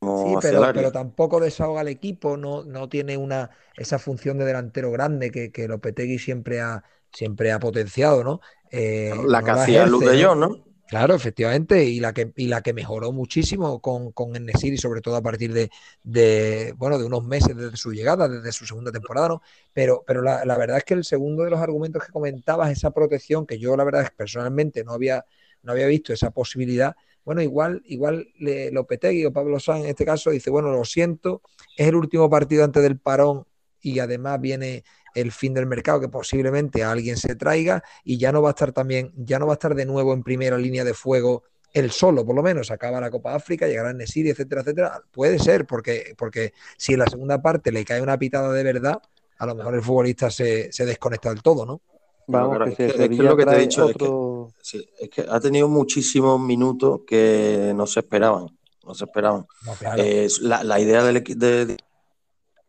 [0.00, 4.92] Sí, pero, el tampoco desahoga al equipo, no, no tiene una, esa función de delantero
[4.92, 8.40] grande que, que Lopetegui siempre ha, siempre ha potenciado, ¿no?
[8.70, 10.22] Eh, la no que hacía Luz de.
[10.22, 10.67] Jong, ¿no?
[10.88, 15.16] Claro, efectivamente, y la que, y la que mejoró muchísimo con, con Enesiri, sobre todo
[15.16, 15.70] a partir de,
[16.02, 19.42] de, bueno, de unos meses desde su llegada, desde su segunda temporada, ¿no?
[19.74, 22.90] Pero, pero la, la verdad es que el segundo de los argumentos que comentabas, esa
[22.90, 25.26] protección, que yo la verdad es que personalmente no había,
[25.62, 28.26] no había visto esa posibilidad, bueno, igual, igual
[28.72, 31.42] Lopetegui o Pablo Sanz en este caso dice, bueno, lo siento,
[31.76, 33.44] es el último partido antes del parón
[33.82, 34.84] y además viene
[35.20, 38.52] el fin del mercado que posiblemente a alguien se traiga y ya no va a
[38.52, 41.90] estar también, ya no va a estar de nuevo en primera línea de fuego él
[41.90, 45.02] solo, por lo menos, acaba la Copa África, llegará en Nesiri, etcétera, etcétera.
[45.12, 48.98] Puede ser, porque, porque si en la segunda parte le cae una pitada de verdad,
[49.38, 51.82] a lo mejor el futbolista se, se desconecta del todo, ¿no?
[52.26, 54.52] Vamos, que es el que- es lo que te he dicho es que- otro...
[54.62, 58.46] Sí, es que ha tenido muchísimos minutos que no se esperaban.
[58.86, 59.46] No se esperaban.
[59.66, 60.02] No, claro.
[60.02, 61.76] Eh, la, la idea del equipo de, de-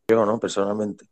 [0.10, 0.40] yo, ¿no?
[0.40, 1.06] Personalmente,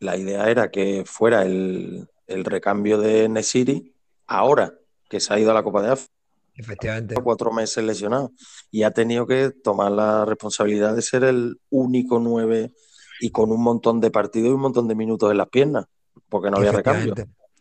[0.00, 3.94] la idea era que fuera el, el recambio de Nesiri
[4.26, 4.74] ahora
[5.08, 6.12] que se ha ido a la Copa de África,
[6.54, 7.14] Efectivamente.
[7.22, 8.32] cuatro meses lesionado,
[8.70, 12.72] y ha tenido que tomar la responsabilidad de ser el único nueve
[13.20, 15.86] y con un montón de partidos y un montón de minutos en las piernas,
[16.28, 17.14] porque no había recambio.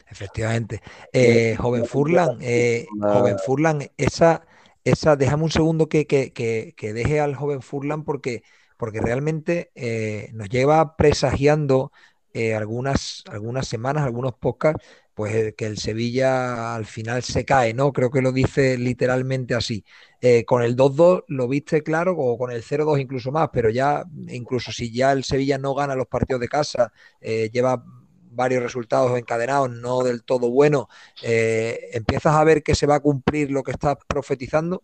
[0.07, 0.81] Efectivamente.
[1.11, 4.45] Eh, joven Furlan, eh, joven Furlan, esa,
[4.83, 8.43] esa, déjame un segundo que, que, que, que deje al joven Furlan porque,
[8.77, 11.91] porque realmente eh, nos lleva presagiando
[12.33, 17.73] eh, algunas, algunas semanas, algunos podcasts, pues eh, que el Sevilla al final se cae,
[17.73, 17.91] ¿no?
[17.91, 19.83] Creo que lo dice literalmente así.
[20.21, 24.03] Eh, con el 2-2 lo viste claro, o con el 0-2 incluso más, pero ya,
[24.27, 27.83] incluso si ya el Sevilla no gana los partidos de casa, lleva
[28.31, 30.85] varios resultados encadenados, no del todo buenos,
[31.21, 34.83] ¿empiezas a ver que se va a cumplir lo que estás profetizando?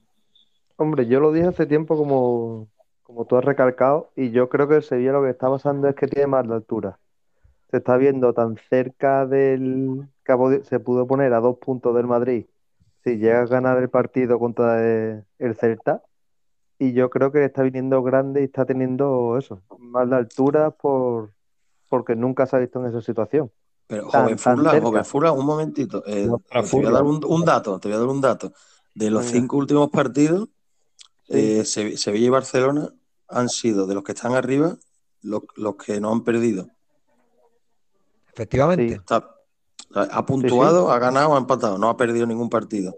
[0.78, 2.68] Hombre, yo lo dije hace tiempo como,
[3.04, 5.96] como tú has recalcado, y yo creo que el Sevilla lo que está pasando es
[5.96, 7.00] que tiene más de altura.
[7.72, 10.08] Se está viendo tan cerca del...
[10.24, 12.46] que se pudo poner a dos puntos del Madrid
[13.04, 16.02] si llega a ganar el partido contra el, el Celta.
[16.80, 21.32] Y yo creo que está viniendo grande y está teniendo eso, más de altura por,
[21.88, 23.52] porque nunca se ha visto en esa situación.
[23.88, 26.04] Pero Tan- joven tan joven un momentito.
[26.08, 28.52] eh, No, te voy a dar un, un dato, te voy a dar un dato.
[28.94, 29.40] De los Venga.
[29.40, 30.50] cinco últimos partidos,
[31.28, 31.60] Sí.
[31.60, 32.90] eh, Se- Sevilla y Barcelona
[33.30, 34.76] han sido de los que están arriba
[35.22, 36.68] los, los que no han perdido.
[38.36, 38.90] Efectivamente.
[38.90, 38.94] Sí.
[38.96, 39.32] Está-
[40.12, 42.98] ha puntuado, ha ganado, ha empatado, no ha perdido ningún partido.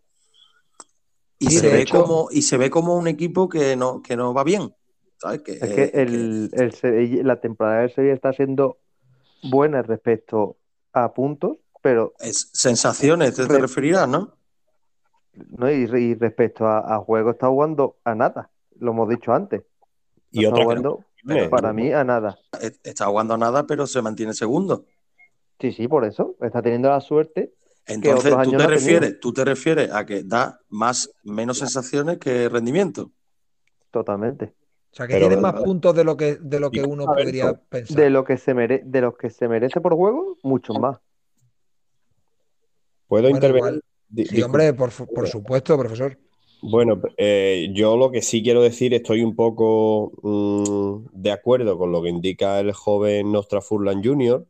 [1.38, 4.16] Y, Sí, se ve hecho- como, y se ve como un equipo que no, que
[4.18, 4.74] no va bien.
[5.20, 5.42] ¿sabes?
[5.42, 8.78] Que, Es eh, que que el, Sevilla- la temporada del Sevilla está siendo
[9.44, 10.58] buena respecto
[10.94, 14.34] a puntos, pero es sensaciones, te, te Re- referirás, ¿no?
[15.50, 19.64] no y, y respecto a, a juego está jugando a nada, lo hemos dicho antes.
[20.32, 21.04] Y Está otra que jugando
[21.50, 22.38] para mí a nada.
[22.62, 24.86] Eh, Está jugando a nada, pero se mantiene segundo.
[25.60, 26.36] Sí, sí, por eso.
[26.42, 27.54] Está teniendo la suerte.
[27.86, 32.18] Entonces, otros tú te, no refieres, tú te refieres a que da más, menos sensaciones
[32.18, 33.12] que rendimiento.
[33.92, 34.54] Totalmente.
[34.92, 37.24] O sea, que Pero- tienen más puntos de lo que, de lo que uno ver,
[37.26, 37.98] podría pensar.
[37.98, 40.98] De lo que se mere- de los que se merece por juego, muchos más.
[43.08, 43.74] ¿Puedo Bueno, intervenir?
[43.82, 44.46] Sí, disculpa.
[44.46, 46.18] hombre, por, por supuesto, profesor.
[46.62, 51.92] Bueno, eh, yo lo que sí quiero decir, estoy un poco mm, de acuerdo con
[51.92, 54.46] lo que indica el joven Nostra Furlan Jr.,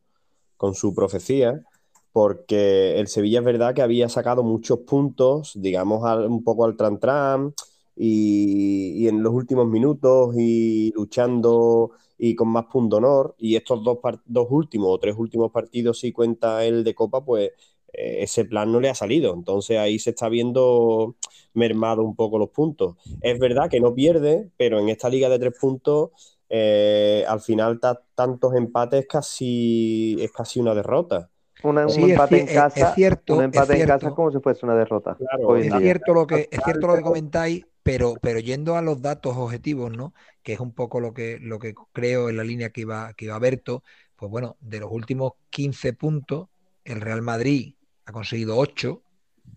[0.57, 1.63] con su profecía,
[2.11, 7.53] porque el Sevilla es verdad que había sacado muchos puntos, digamos, un poco al tran-tran
[7.95, 13.35] y, y, en los últimos minutos y luchando y con más punto honor.
[13.37, 17.51] Y estos dos, dos últimos o tres últimos partidos, si cuenta el de Copa, pues
[17.93, 19.33] eh, ese plan no le ha salido.
[19.33, 21.15] Entonces ahí se está viendo
[21.53, 22.95] mermado un poco los puntos.
[23.21, 27.79] Es verdad que no pierde, pero en esta liga de tres puntos, eh, al final
[27.79, 31.29] tantos empates casi, es casi una derrota.
[31.63, 35.17] un empate en casa, es cierto, un empate en casa como si fuese una derrota.
[35.57, 39.35] es, cierto lo que, es cierto lo que comentáis, pero, pero yendo a los datos
[39.37, 40.13] objetivos, ¿no?
[40.43, 43.25] Que es un poco lo que, lo que creo en la línea que iba, que
[43.25, 43.83] iba Berto,
[44.15, 46.49] pues bueno, de los últimos 15 puntos,
[46.83, 49.01] el Real Madrid ha conseguido 8,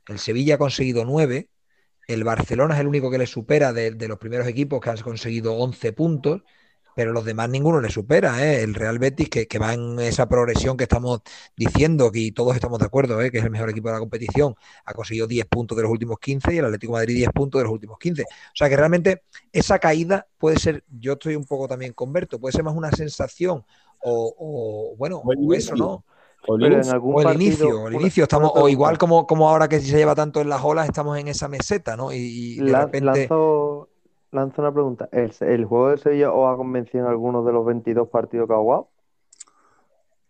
[0.09, 1.49] el Sevilla ha conseguido 9,
[2.09, 5.55] el Barcelona es el único que le supera de, los primeros equipos que han conseguido
[5.55, 6.43] 11 puntos,
[6.95, 8.45] pero los demás ninguno le supera.
[8.45, 8.63] ¿eh?
[8.63, 11.21] El Real Betis, que, va en esa progresión que estamos
[11.57, 13.31] diciendo, que todos estamos de acuerdo, ¿eh?
[13.31, 16.19] que es el mejor equipo de la competición, ha conseguido 10 puntos de los últimos
[16.19, 18.23] 15 y el Atlético Madrid 10 puntos de los últimos 15.
[18.23, 19.23] O sea que realmente
[19.53, 23.65] esa caída puede ser, yo estoy un poco también converto, puede ser más una sensación
[24.03, 26.05] o, bueno, o eso, ¿no?
[26.49, 26.73] O el,
[27.35, 30.65] inicio, el inicio, estamos, o igual como, como ahora que se lleva tanto en las
[30.65, 32.13] olas, estamos en esa meseta, ¿no?
[32.13, 33.01] Y, de repente...
[33.01, 33.90] lanzo,
[34.33, 35.09] una pregunta.
[35.13, 38.59] ¿El, juego de Sevilla os ha convencido en algunos de los 22 partidos que ha
[38.59, 38.89] jugado?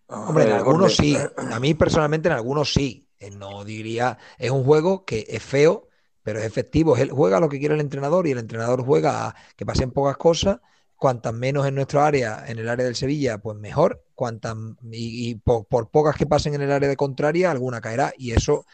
[0.07, 1.17] Hombre, en algunos sí.
[1.17, 3.07] A mí personalmente en algunos sí.
[3.19, 5.89] Eh, no diría, es un juego que es feo,
[6.23, 6.97] pero es efectivo.
[6.97, 10.17] Él juega lo que quiere el entrenador y el entrenador juega a que pasen pocas
[10.17, 10.61] cosas
[11.01, 14.55] cuantas menos en nuestro área, en el área del Sevilla, pues mejor, cuantas
[14.93, 18.67] y, por, pocas que pasen en el área de contraria, alguna caerá y eso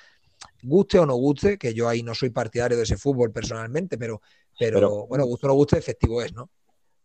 [0.60, 4.22] guste o no guste, que yo ahí no soy partidario de ese fútbol personalmente, pero,
[4.58, 6.50] pero, bueno, guste o no guste, efectivo es, ¿no?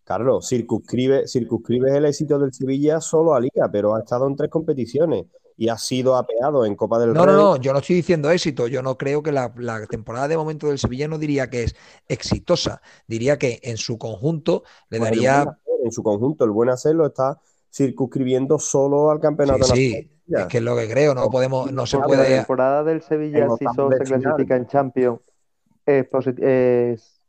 [0.03, 4.49] Carlos, circunscribe, circunscribe el éxito del Sevilla solo a Liga, pero ha estado en tres
[4.49, 5.25] competiciones
[5.57, 7.35] y ha sido apeado en Copa del no, Rey.
[7.35, 8.67] No, no, yo no estoy diciendo éxito.
[8.67, 9.53] Yo no creo que la,
[9.87, 11.75] temporada de momento del Sevilla no diría que es
[12.07, 12.81] exitosa.
[13.07, 15.45] Diría que en su conjunto le daría.
[15.83, 17.39] en su conjunto, el buen hacer lo está
[17.71, 21.13] circunscribiendo solo al campeonato sí, Sí, es que es lo que creo.
[21.13, 22.29] No podemos, no se puede.
[22.29, 25.19] La temporada del Sevilla, si solo se clasifica en Champions,
[25.85, 27.20] es,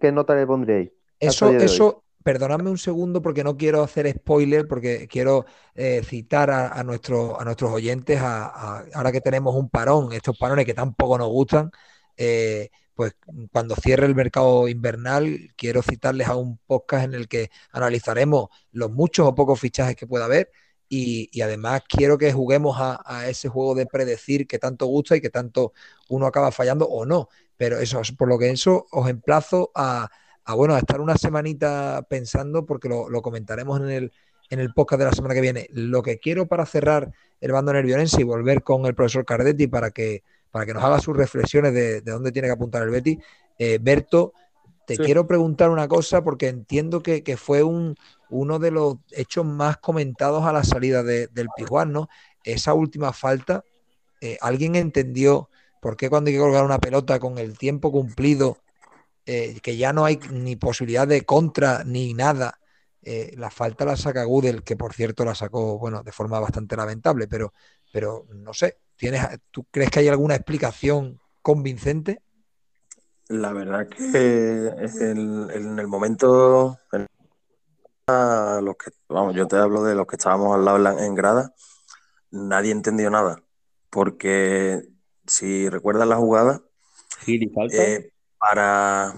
[0.00, 0.90] ¿qué nota le pondréis?
[1.18, 5.44] Eso, eso, perdonadme un segundo porque no quiero hacer spoiler, porque quiero
[5.74, 10.74] eh, citar a, nuestros, a nuestros oyentes, ahora que tenemos un parón, estos parones que
[10.74, 11.70] tampoco nos gustan,
[12.16, 13.14] eh, pues
[13.50, 18.90] cuando cierre el mercado invernal, quiero citarles a un podcast en el que analizaremos los
[18.90, 20.50] muchos o pocos fichajes que pueda haber.
[20.94, 25.22] Y, además quiero que juguemos a, a, ese juego de predecir que tanto gusta y
[25.22, 25.72] que tanto
[26.10, 27.28] uno acaba fallando o no.
[27.62, 30.10] Pero eso, por lo que eso os emplazo a,
[30.44, 34.12] a, bueno, a estar una semanita pensando, porque lo, comentaremos en el,
[34.50, 35.68] en el podcast de la semana que viene.
[35.70, 39.92] Lo que quiero para cerrar el bando nervionense y volver con el profesor Cardetti para
[39.92, 43.16] que, para que nos haga sus reflexiones de, dónde tiene que apuntar el Betty.
[43.60, 44.32] Eh, Berto,
[44.84, 47.94] te quiero preguntar una cosa porque entiendo que, fue un,
[48.28, 52.08] uno de los hechos más comentados a la salida del Pijuán, ¿no?
[52.42, 53.62] Esa última falta,
[54.20, 55.48] eh, ¿alguien entendió
[55.82, 58.58] por qué cuando hay que colgar una pelota con el tiempo cumplido
[59.26, 62.60] eh, que ya no hay ni posibilidad de contra ni nada.
[63.02, 66.76] Eh, la falta la saca Gudel, que por cierto la sacó, bueno, de forma bastante
[66.76, 67.52] lamentable, pero,
[67.92, 72.22] pero no sé, ¿tienes, ¿tú crees que hay alguna explicación convincente?
[73.26, 74.68] La verdad que
[75.00, 76.78] en, el momento,
[78.06, 81.52] los que, vamos, yo te hablo de los que estábamos al lado en grada,
[82.30, 83.42] nadie entendió nada,
[83.90, 84.91] porque
[85.26, 86.62] si recuerdas la jugada,
[87.26, 89.14] eh, para,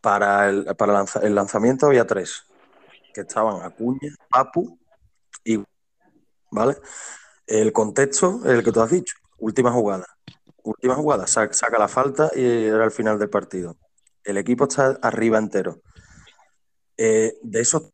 [0.00, 2.44] para, el, para el lanzamiento había tres,
[3.12, 4.78] que estaban Acuña, Papu
[5.44, 5.62] y...
[6.50, 6.76] ¿Vale?
[7.46, 10.06] El contexto es el que tú has dicho, última jugada.
[10.62, 13.76] Última jugada, saca, la falta y era el final del partido.
[14.22, 15.82] El equipo está arriba entero.
[16.96, 17.90] Eh, de esos,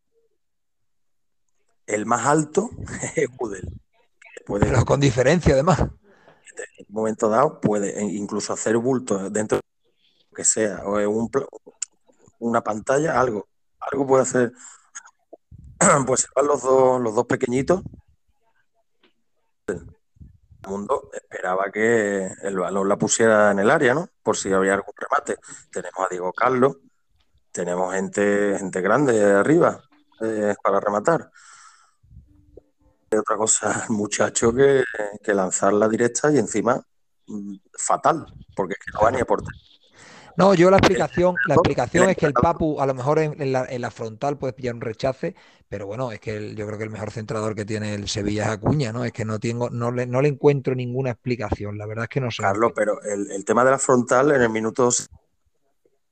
[1.87, 2.71] el más alto
[3.17, 3.69] es Udel.
[4.59, 5.89] Pero con diferencia, además
[6.79, 9.63] en un momento dado puede incluso hacer bulto dentro de
[10.31, 11.31] lo que sea, o un,
[12.41, 13.49] una pantalla, algo.
[13.81, 14.53] Algo puede hacer.
[16.07, 17.83] Pues se van los dos, los dos pequeñitos.
[19.67, 19.81] El
[20.69, 24.11] mundo esperaba que el balón la pusiera en el área, ¿no?
[24.23, 25.39] Por si había algún remate.
[25.73, 26.77] Tenemos a Diego Carlos,
[27.51, 29.83] tenemos gente, gente grande arriba
[30.21, 31.31] eh, para rematar
[33.19, 34.85] otra cosa al muchacho que,
[35.35, 36.81] lanzar la directa y encima
[37.27, 39.27] mm, fatal, porque es que no va ni a.
[40.37, 43.91] No, yo la explicación, la explicación es que el Papu a lo mejor en, la,
[43.91, 45.35] frontal puede pillar un rechace,
[45.69, 48.49] pero bueno, es que yo creo que el mejor centrador que tiene el Sevilla es
[48.51, 49.05] Acuña, ¿no?
[49.05, 51.77] Es que no tengo, no le, no le encuentro ninguna explicación.
[51.77, 52.43] La verdad es que no sé.
[52.43, 54.89] Carlos, pero el, tema de la frontal en el minuto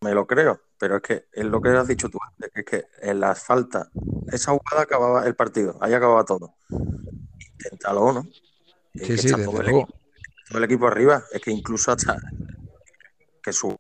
[0.01, 2.85] me lo creo, pero es que es lo que has dicho tú antes, es que
[3.03, 3.91] en la falta,
[4.31, 6.55] esa jugada acababa el partido, ahí acababa todo.
[6.71, 8.23] Inténtalo, ¿no?
[8.95, 9.89] Sí, sí, desde luego
[10.49, 12.17] todo el equipo arriba, es que incluso hasta
[13.43, 13.77] que su.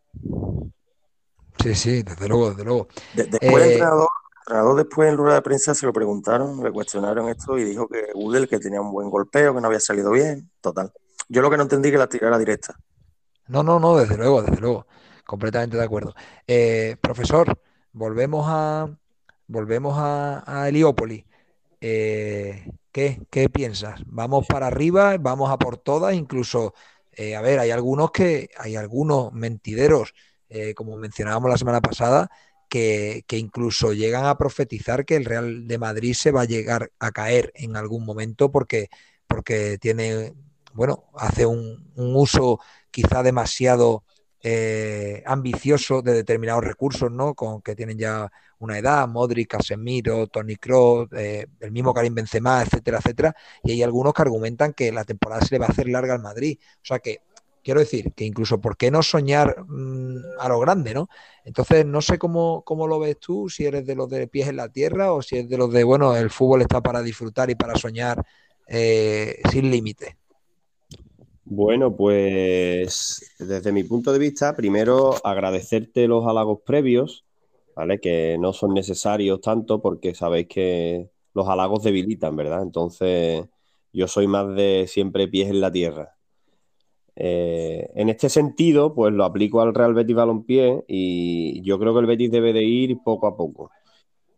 [1.62, 2.88] Sí, sí, desde luego, desde luego.
[3.14, 7.58] después el eh, entrenador, después en rueda de prensa se lo preguntaron, le cuestionaron esto
[7.58, 10.92] y dijo que Udel que tenía un buen golpeo, que no había salido bien, total.
[11.28, 12.78] Yo lo que no entendí que la tirara directa.
[13.48, 14.86] No, no, no, desde luego, desde luego.
[15.28, 16.14] Completamente de acuerdo.
[16.46, 17.60] Eh, profesor,
[17.92, 18.88] volvemos a
[19.46, 21.26] volvemos a, Heliópolis.
[21.82, 24.00] Eh, ¿qué, piensas?
[24.06, 25.18] ¿Vamos para arriba?
[25.20, 26.14] ¿Vamos a por todas?
[26.14, 26.72] Incluso,
[27.12, 30.14] eh, a ver, hay algunos que, hay algunos mentideros,
[30.74, 32.30] como mencionábamos la semana pasada,
[32.70, 37.12] que, incluso llegan a profetizar que el Real de Madrid se va a llegar a
[37.12, 38.88] caer en algún momento porque,
[39.26, 40.32] porque tiene,
[40.72, 42.60] bueno, hace un uso
[42.90, 44.04] quizá demasiado
[44.50, 47.34] eh, ambicioso de determinados recursos, ¿no?
[47.34, 52.62] Con que tienen ya una edad, Modric, Casemiro, Tony Kroos, eh, el mismo Karim Benzema,
[52.62, 53.36] etcétera, etcétera.
[53.62, 56.22] Y hay algunos que argumentan que la temporada se le va a hacer larga al
[56.22, 56.58] Madrid.
[56.76, 57.20] O sea que
[57.62, 61.10] quiero decir que incluso por qué no soñar mm, a lo grande, ¿no?
[61.44, 64.56] Entonces no sé cómo, cómo lo ves tú, si eres de los de pies en
[64.56, 67.54] la tierra o si es de los de, bueno, el fútbol está para disfrutar y
[67.54, 68.24] para soñar
[68.66, 70.17] eh, sin límite.
[71.50, 77.24] Bueno, pues desde mi punto de vista, primero agradecerte los halagos previos,
[77.74, 78.00] ¿vale?
[78.00, 82.60] Que no son necesarios tanto porque sabéis que los halagos debilitan, ¿verdad?
[82.62, 83.46] Entonces,
[83.94, 86.16] yo soy más de siempre pies en la tierra.
[87.16, 92.00] Eh, en este sentido, pues lo aplico al Real Betis Balompié y yo creo que
[92.00, 93.70] el Betis debe de ir poco a poco.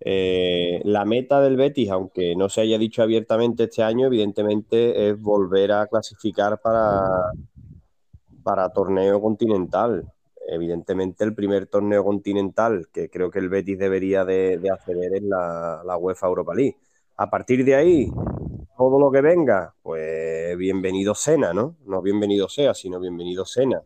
[0.03, 5.21] Eh, la meta del Betis, aunque no se haya dicho abiertamente este año, evidentemente es
[5.21, 7.33] volver a clasificar para,
[8.43, 10.11] para torneo continental.
[10.49, 15.83] Evidentemente el primer torneo continental que creo que el Betis debería de, acceder es la,
[15.85, 16.77] la, UEFA Europa League.
[17.17, 18.11] A partir de ahí,
[18.77, 21.77] todo lo que venga, pues bienvenido Sena, ¿no?
[21.85, 23.83] No bienvenido sea, sino bienvenido Sena.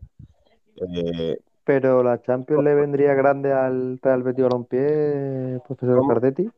[0.77, 6.49] Eh, pero la Champions le vendría grande al Real Betis Balompié, profesor Cardetti.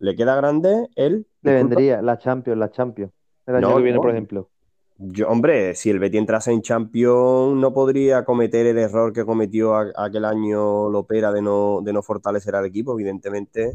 [0.00, 1.26] ¿Le queda grande él?
[1.42, 3.12] Le vendría la Champions, la Champions.
[3.46, 4.50] El año que viene, por ejemplo.
[4.98, 9.76] Yo, hombre, si el Betis entrase en Champions, no podría cometer el error que cometió
[9.76, 12.94] aquel año Lopera de no, de no fortalecer al equipo.
[12.94, 13.74] Evidentemente,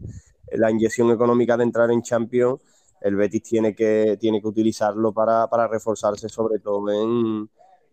[0.51, 2.59] la inyección económica de entrar en Champions,
[2.99, 7.49] el Betis tiene que, tiene que utilizarlo para, para reforzarse, sobre todo en,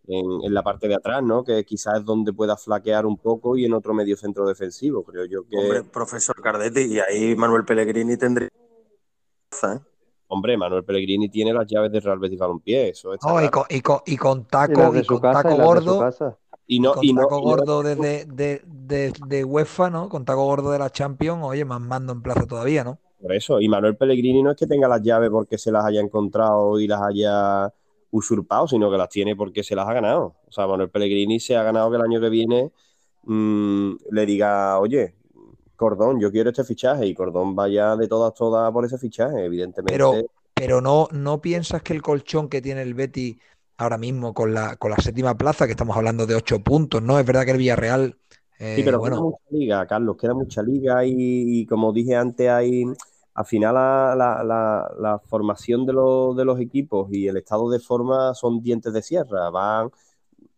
[0.08, 1.44] en, la parte de atrás, ¿no?
[1.44, 5.26] Que quizás es donde pueda flaquear un poco y en otro medio centro defensivo, creo
[5.26, 5.56] yo que...
[5.56, 8.48] Hombre, profesor Cardetti, y ahí Manuel Pellegrini tendría...
[8.48, 9.78] ¿eh?
[10.28, 13.20] Hombre, Manuel Pellegrini tiene las llaves de Real Betis Balompié, eso es.
[13.20, 16.10] y, con, y, con, y con taco, y, con taco gordo...
[16.70, 20.10] Y no, y taco gordo de, de, de, de, UEFA, ¿no?
[20.10, 22.98] Con taco gordo de la Champions, oye, más mando en plazo todavía, ¿no?
[23.22, 26.00] Por eso, y Manuel Pellegrini no es que tenga las llaves porque se las haya
[26.00, 27.72] encontrado y las haya
[28.10, 30.36] usurpado, sino que las tiene porque se las ha ganado.
[30.46, 32.72] O sea, Manuel Pellegrini se ha ganado que el año que viene
[33.24, 35.14] mm, le diga, oye,
[35.76, 39.92] Cordón, yo quiero este fichaje y Cordón vaya de todas, todas por ese fichaje, evidentemente.
[39.92, 40.14] Pero,
[40.54, 43.38] pero no, no piensas que el colchón que tiene el Betty
[43.76, 47.18] ahora mismo con la, con la séptima plaza, que estamos hablando de ocho puntos, ¿no?
[47.18, 48.16] Es verdad que el Villarreal...
[48.58, 49.16] Eh, sí, pero bueno.
[49.16, 52.84] queda mucha liga, Carlos, queda mucha liga y como dije antes, hay
[53.38, 59.00] al final la, formación de, los equipos y el estado de forma son dientes de
[59.00, 59.92] sierra, van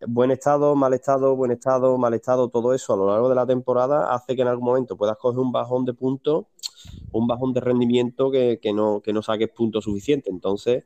[0.07, 3.47] buen estado, mal estado, buen estado, mal estado, todo eso a lo largo de la
[3.47, 6.47] temporada hace que en algún momento puedas coger un bajón de puntos,
[7.13, 10.33] un bajón de rendimiento que, no, que no saques puntos suficientes.
[10.33, 10.85] Entonces,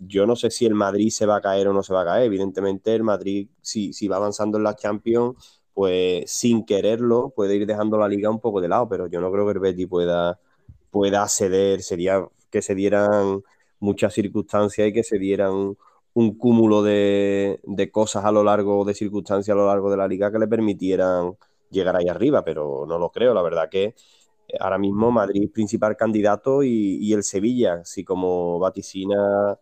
[0.00, 2.04] yo no sé si el Madrid se va a caer o no se va a
[2.04, 2.24] caer.
[2.24, 7.64] Evidentemente, el Madrid, si, si va avanzando en la Champions, pues sin quererlo, puede ir
[7.64, 10.40] dejando la liga un poco de lado, pero yo no creo que el Betty pueda
[10.90, 13.42] pueda ceder, sería que se dieran
[13.80, 15.76] muchas circunstancias y que se dieran
[16.14, 17.60] un cúmulo de,
[17.92, 21.36] cosas a lo largo, de circunstancias a lo largo de la liga que le permitieran
[21.70, 23.34] llegar ahí arriba, pero no lo creo.
[23.34, 23.94] La verdad que
[24.60, 29.58] ahora mismo Madrid principal candidato y, el Sevilla, si como vaticina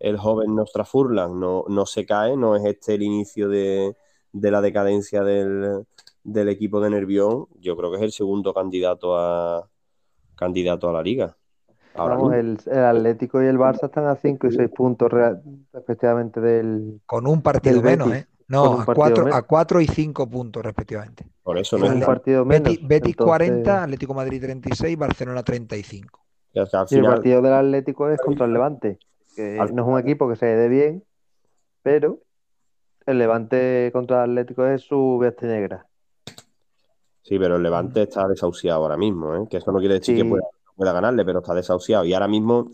[0.00, 3.96] el joven Nostra Furlan no, no se cae, no es este el inicio de,
[4.32, 5.84] la decadencia del,
[6.24, 9.68] del equipo de Nervión, yo creo que es el segundo candidato a,
[10.38, 11.36] candidato a la liga.
[12.32, 15.10] el, Atlético y el Barça están a 5 y 6 puntos
[15.72, 17.00] respectivamente del.
[17.06, 18.26] Con un partido menos, ¿eh?
[18.48, 21.26] No, a cuatro, a cuatro y cinco puntos respectivamente.
[21.42, 22.70] Por eso no es un partido menos.
[22.70, 26.18] Betis, Betis 40, Atlético Madrid 36, Barcelona 35.
[26.54, 28.98] Y, el partido del Atlético es contra el Levante,
[29.36, 31.04] que no es un equipo que se dé bien,
[31.82, 32.20] pero
[33.04, 35.86] el Levante contra el Atlético es su bestia negra.
[37.28, 39.46] Sí, pero el Levante está desahuciado ahora mismo, ¿eh?
[39.50, 42.06] que eso no quiere decir que pueda, pueda, ganarle, pero está desahuciado.
[42.06, 42.70] Y ahora mismo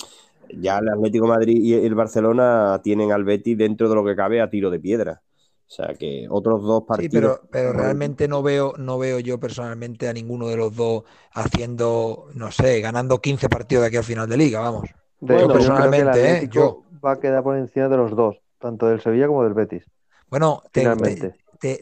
[0.48, 4.40] ya el Atlético Madrid y el Barcelona tienen al Betis dentro de lo que cabe
[4.40, 5.22] a tiro de piedra.
[5.66, 7.10] O sea que otros dos partidos.
[7.10, 11.02] Sí, pero, pero realmente no veo, no veo yo personalmente a ninguno de los dos
[11.32, 14.88] haciendo, no sé, ganando 15 partidos de aquí al final de liga, vamos.
[15.20, 16.48] yo personalmente, ¿eh?
[16.48, 19.84] yo va a quedar por encima de los dos, tanto del Sevilla como del Betis.
[20.30, 20.84] Bueno, te,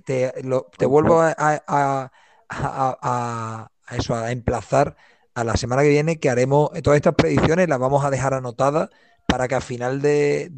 [0.06, 2.12] te, vuelvo a, a,
[2.60, 4.96] a, eso, a emplazar
[5.34, 8.90] a la semana que viene que haremos todas estas predicciones, las vamos a dejar anotadas
[9.26, 10.50] para que a final de,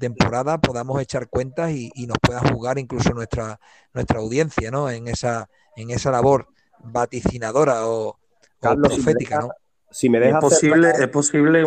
[0.00, 3.60] temporada podamos echar cuentas y, nos pueda jugar incluso nuestra,
[3.92, 4.90] nuestra audiencia, ¿no?
[4.90, 6.48] En esa, en esa labor
[6.78, 8.18] vaticinadora o,
[8.60, 9.50] profética, ¿no?
[9.90, 11.64] Si me deja es posible, es posible,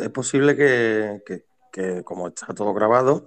[0.00, 1.22] es posible que,
[1.72, 3.24] que, como está todo grabado,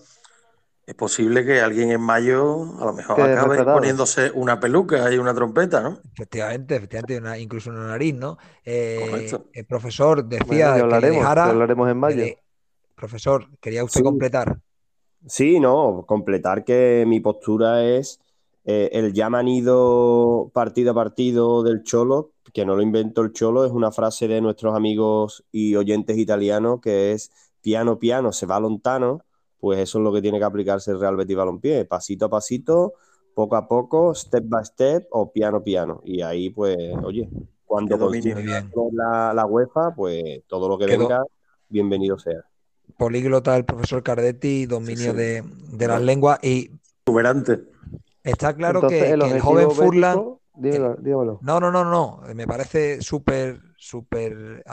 [0.87, 5.33] es posible que alguien en mayo a lo mejor acabe poniéndose una peluca y una
[5.33, 5.99] trompeta, ¿no?
[6.13, 8.37] Efectivamente, efectivamente, incluso una nariz, ¿no?
[8.63, 12.25] Eh, el profesor decía que hablaremos, en mayo.
[12.95, 14.61] profesor, ¿quería usted completar?
[15.25, 18.21] Sí, no, completar que mi postura es
[18.63, 23.65] eh, el ya manido partido a partido del Cholo, que no lo inventó el Cholo,
[23.65, 27.29] es una frase de nuestros amigos y oyentes italianos que es
[27.59, 29.25] piano piano se va lontano
[29.59, 32.93] pues eso es lo que tiene que aplicarse el Real Betis Balompié, pasito a pasito,
[33.33, 36.01] poco a poco, step by step o piano piano.
[36.03, 37.29] Y ahí, pues, oye,
[37.65, 38.39] cuando consiga
[38.93, 41.23] la, la UEFA, pues todo lo que venga,
[41.69, 42.43] bienvenido sea.
[42.97, 45.43] Políglota el profesor Cardetti, dominio De,
[45.77, 46.71] las lenguas y...
[47.01, 47.63] Exuberante.
[48.23, 50.37] Está claro que, el, joven Furlan...
[51.41, 52.21] No, no, no, no.
[52.33, 54.63] Me parece súper súper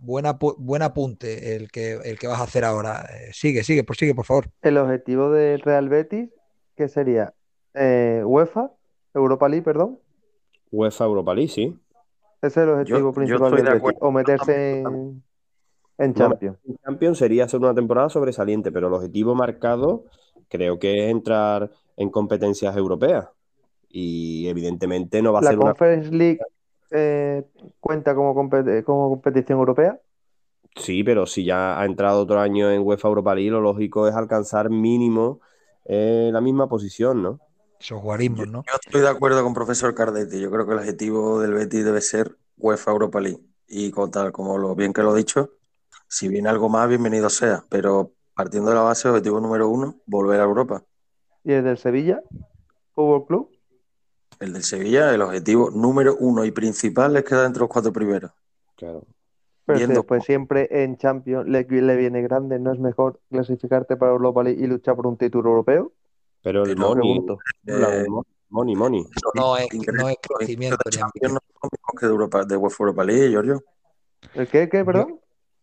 [0.00, 3.06] buena, buen apunte el que, el que vas a hacer ahora.
[3.08, 4.50] Eh, sigue, sigue, pues sigue, por favor.
[4.60, 6.28] El objetivo del Real Betis,
[6.76, 7.32] que sería
[7.74, 8.72] eh, UEFA,
[9.14, 9.98] Europa League, perdón.
[10.70, 11.78] UEFA Europa League, sí.
[12.42, 13.98] Ese es el objetivo principal del Betis.
[14.00, 15.22] O meterse en,
[15.96, 16.58] en Champions.
[16.66, 20.04] en Champions sería ser una temporada sobresaliente, pero el objetivo marcado
[20.48, 23.28] creo que es entrar en competencias europeas.
[23.88, 25.74] Y evidentemente no va a ser una.
[26.10, 26.40] League
[26.90, 27.44] eh,
[27.80, 30.00] cuenta como, como competición europea?
[30.76, 34.14] Sí, pero si ya ha entrado otro año en UEFA Europa League, lo lógico es
[34.14, 35.40] alcanzar mínimo
[35.84, 37.40] eh, la misma posición, ¿no?
[37.80, 38.64] Esos guarismos, ¿no?
[38.66, 40.40] Yo, estoy de acuerdo con profesor Cardetti.
[40.40, 43.40] Yo creo que el objetivo del Betis debe ser UEFA Europa League.
[43.66, 45.50] Y con tal como lo bien que lo he dicho,
[46.08, 47.64] si viene algo más, bienvenido sea.
[47.68, 50.84] Pero partiendo de la base, objetivo número uno, volver a Europa.
[51.44, 52.20] ¿Y el del Sevilla?
[52.94, 53.57] ¿Fútbol Club?
[54.40, 58.30] El del Sevilla, el objetivo número uno y principal es quedar entre los cuatro primeros.
[58.76, 59.04] Claro.
[59.66, 64.62] Pero pues siempre en Champions le, viene grande, ¿no es mejor clasificarte para Europa League
[64.62, 65.92] y luchar por un título europeo?
[66.42, 67.26] Pero el money,
[67.66, 68.06] eh,
[68.48, 69.04] money, money.
[69.34, 70.78] No, es, no es crecimiento.
[70.84, 73.62] De Champions no son los mismos que de, Europa, de UEFA Europa League, Giorgio.
[74.34, 75.20] ¿El qué, qué, perdón?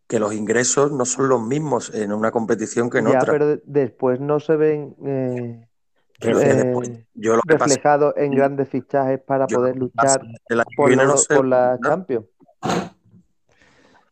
[0.08, 4.20] Que los ingresos no son los mismos en una competición que en ya, pero después
[4.20, 4.96] no se ven...
[5.04, 5.65] Eh
[6.22, 6.74] eh,
[7.46, 10.22] reflejado en grandes fichajes para poder luchar
[10.76, 12.26] por, la Champions.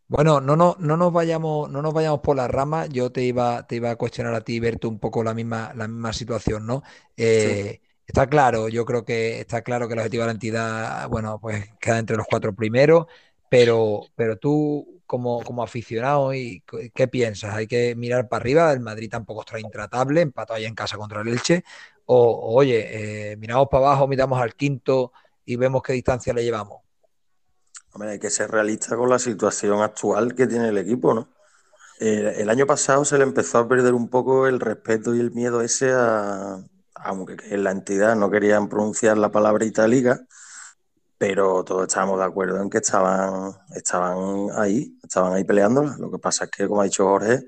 [0.07, 2.89] Bueno, no, no, no nos vayamos, no nos vayamos por las ramas.
[2.89, 5.87] Yo te iba, te iba a cuestionar a ti, verte un poco la misma, la
[5.87, 6.83] misma situación, ¿no?
[7.17, 11.39] Eh, está claro, yo creo que está claro que el objetivo de la entidad, bueno,
[11.41, 13.07] pues queda entre los cuatro primeros,
[13.53, 16.63] pero, pero tú como, como aficionado, ¿y
[16.95, 17.53] ¿qué piensas?
[17.53, 18.73] ¿Hay que mirar para arriba?
[18.73, 21.63] El Madrid tampoco está intratable, empató ahí en casa contra el Elche.
[22.07, 25.13] O, oye, eh, miramos para abajo, miramos al quinto
[25.45, 26.81] y vemos qué distancia le llevamos.
[27.91, 31.29] Hombre, hay que ser realista con la situación actual que tiene el equipo, ¿no?
[31.99, 35.61] el año pasado se le empezó a perder un poco el respeto y el miedo
[35.61, 36.57] ese a,
[36.95, 40.25] aunque en la entidad no querían pronunciar la palabra itálica,
[41.25, 45.95] pero todos estábamos de acuerdo en que estaban, estaban ahí, estaban ahí peleándola.
[45.97, 47.45] Lo que pasa es que, como ha dicho Jorge,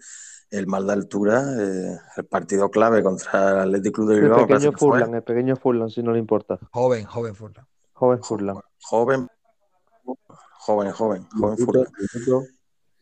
[0.49, 4.39] el mal de altura, eh, el partido clave contra el Athletic Club de Bilbao.
[4.39, 6.57] El pequeño Furlan, el pequeño Furlan, si no le importa.
[6.71, 7.67] Joven, joven Furlan.
[7.91, 8.61] Joven Furlan.
[8.81, 9.27] Joven,
[10.57, 11.85] joven, joven, joven Furlan.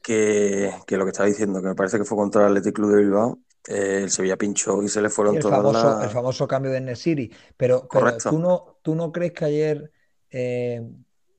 [0.02, 2.96] Que, que, lo que estaba diciendo, que me parece que fue contra el Athletic Club
[2.96, 6.48] de Bilbao, eh, el Sevilla pinchó y se le fueron el todas famoso, El famoso
[6.48, 7.32] cambio de Nesiri.
[7.56, 9.92] Pero, pero ¿tú, no, ¿tú no crees que ayer
[10.34, 10.82] eh,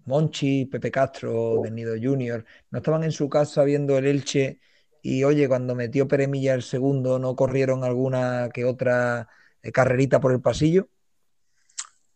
[0.06, 4.60] Monchi, Pepe Castro, Venido Junior, no estaban en su casa viendo el Elche
[5.02, 9.28] y oye, cuando metió Peremilla el segundo, no corrieron alguna que otra
[9.72, 10.88] carrerita por el pasillo.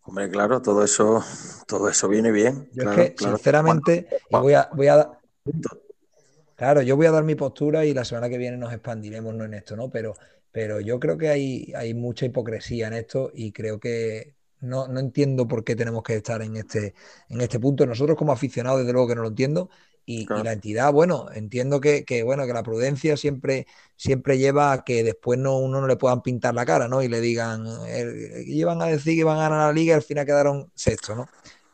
[0.02, 1.22] Hombre, claro, todo eso,
[1.66, 2.70] todo eso viene bien.
[2.72, 5.18] Yo es que, sinceramente, voy a, voy a,
[6.58, 9.54] Claro, yo voy a dar mi postura y la semana que viene nos expandiremos en
[9.54, 9.90] esto, ¿no?
[9.90, 10.14] Pero,
[10.50, 15.00] pero yo creo que hay, hay mucha hipocresía en esto y creo que no, no,
[15.00, 16.94] entiendo por qué tenemos que estar en este,
[17.28, 17.86] en este punto.
[17.86, 19.70] Nosotros como aficionados, desde luego que no lo entiendo.
[20.04, 25.04] Y, la entidad, bueno, entiendo que, bueno, que la prudencia siempre, siempre lleva a que
[25.04, 27.02] después no, uno no le puedan pintar la cara, ¿no?
[27.02, 30.02] Y le digan, eh, llevan a decir que van a ganar la liga y al
[30.02, 31.28] final quedaron sexto, ¿no?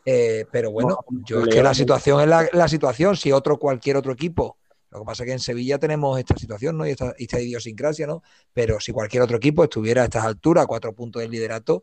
[0.05, 3.16] Eh, pero bueno, yo es que la situación es la, la situación.
[3.16, 4.59] Si otro, cualquier otro equipo
[4.95, 6.87] lo que pasa es que en Sevilla tenemos esta situación, ¿no?
[6.87, 8.22] Y esta, idiosincrasia, ¿no?
[8.53, 11.82] Pero si cualquier otro equipo estuviera a estas alturas, cuatro puntos del liderato,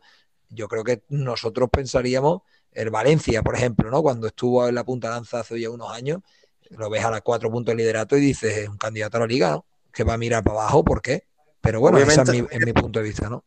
[0.52, 2.42] yo creo que nosotros pensaríamos,
[2.72, 4.02] el Valencia, por ejemplo, ¿no?
[4.02, 6.22] Cuando estuvo en la punta de lanza hace ya unos años,
[6.70, 9.28] lo ves a las cuatro puntos del liderato y dices, es un candidato a la
[9.28, 9.66] liga, ¿no?
[9.92, 11.26] Que va a mirar para abajo, ¿por qué?
[11.60, 13.44] Pero bueno, ese es mi, mi punto de vista, ¿no?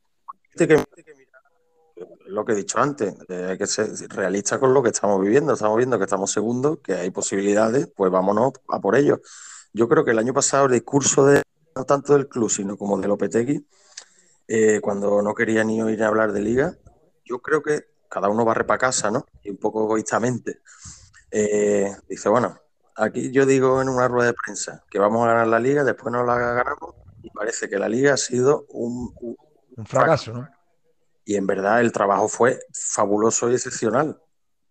[2.27, 5.53] lo que he dicho antes, eh, hay que ser realista con lo que estamos viviendo.
[5.53, 9.21] Estamos viendo que estamos segundos, que hay posibilidades, pues vámonos a por ello.
[9.73, 11.43] Yo creo que el año pasado el discurso de
[11.77, 13.67] no tanto del club, sino como de Lopetegui,
[14.47, 16.77] eh, cuando no quería ni oír hablar de liga,
[17.25, 19.27] yo creo que cada uno barre para casa, ¿no?
[19.43, 20.61] Y un poco egoístamente.
[21.31, 22.59] Eh, dice, bueno,
[22.95, 26.13] aquí yo digo en una rueda de prensa que vamos a ganar la liga, después
[26.13, 29.13] no la ganamos y parece que la liga ha sido un,
[29.77, 30.49] un fracaso, ¿no?
[31.25, 34.21] Y en verdad el trabajo fue fabuloso y excepcional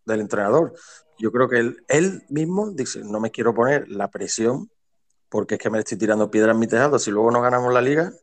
[0.05, 0.73] del entrenador.
[1.17, 4.69] Yo creo que él, él mismo dice, no me quiero poner la presión
[5.29, 6.99] porque es que me estoy tirando piedras en mi tejado.
[6.99, 8.13] Si luego no ganamos la liga,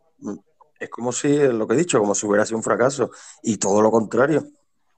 [0.81, 3.11] es como si, lo que he dicho, como si hubiera sido un fracaso.
[3.43, 4.45] Y todo lo contrario.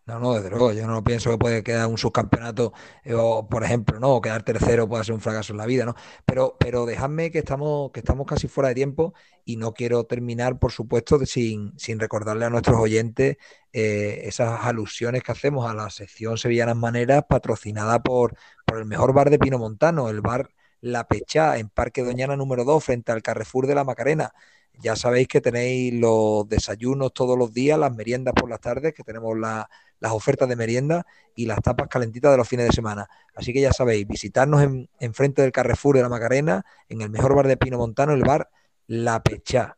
[0.05, 2.73] No, no, desde luego, yo no pienso que puede quedar un subcampeonato
[3.05, 3.15] eh,
[3.49, 5.95] por ejemplo, no, o quedar tercero puede ser un fracaso en la vida, ¿no?
[6.25, 9.15] Pero, pero dejadme que estamos, que estamos casi fuera de tiempo
[9.45, 13.37] y no quiero terminar, por supuesto, sin, sin recordarle a nuestros oyentes
[13.73, 19.13] eh, esas alusiones que hacemos a la sección Sevillanas Maneras, patrocinada por, por el mejor
[19.13, 20.49] bar de Pino Montano, el bar
[20.81, 24.33] La Pechá, en Parque Doñana número 2, frente al Carrefour de la Macarena.
[24.81, 29.05] Ya sabéis que tenéis los desayunos todos los días, las meriendas por las tardes, que
[29.05, 29.67] tenemos las
[30.13, 31.07] ofertas de merienda
[31.37, 33.09] y las tapas calentitas de los fines de semana.
[33.35, 37.35] Así que ya sabéis, visitarnos en, frente del Carrefour de la Macarena, en el mejor
[37.35, 38.51] bar de Pino Montano, el bar
[38.87, 39.77] La Pechá.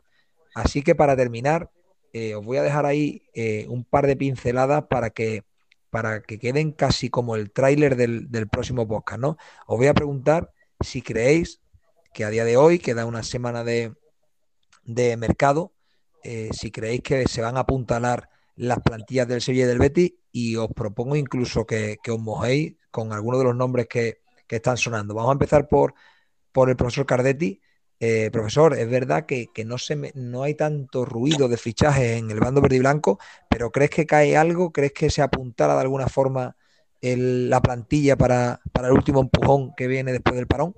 [0.55, 1.71] Así que para terminar,
[2.13, 5.43] eh, os voy a dejar ahí eh, un par de pinceladas para que,
[5.91, 9.37] para que queden casi como el tráiler del, del próximo podcast, ¿no?
[9.67, 11.61] Os voy a preguntar si creéis
[12.15, 13.93] que a día de hoy queda una semana de,
[14.85, 15.73] de mercado,
[16.23, 20.15] eh, si creéis que se van a apuntalar las plantillas del Sevilla y del Betis
[20.33, 25.15] y os propongo incluso que, os mojéis con algunos de los nombres que, están sonando.
[25.15, 25.95] Vamos a empezar por,
[26.53, 27.61] por el profesor Cardetti.
[27.99, 32.39] Eh, profesor, es verdad que, no, se no hay tanto ruido de fichajes en el
[32.39, 33.19] bando verde y blanco,
[33.51, 34.71] pero ¿crees que cae algo?
[34.73, 36.57] ¿Crees que se apuntala de alguna forma
[37.01, 40.77] la plantilla para, para el último empujón que viene después del parón?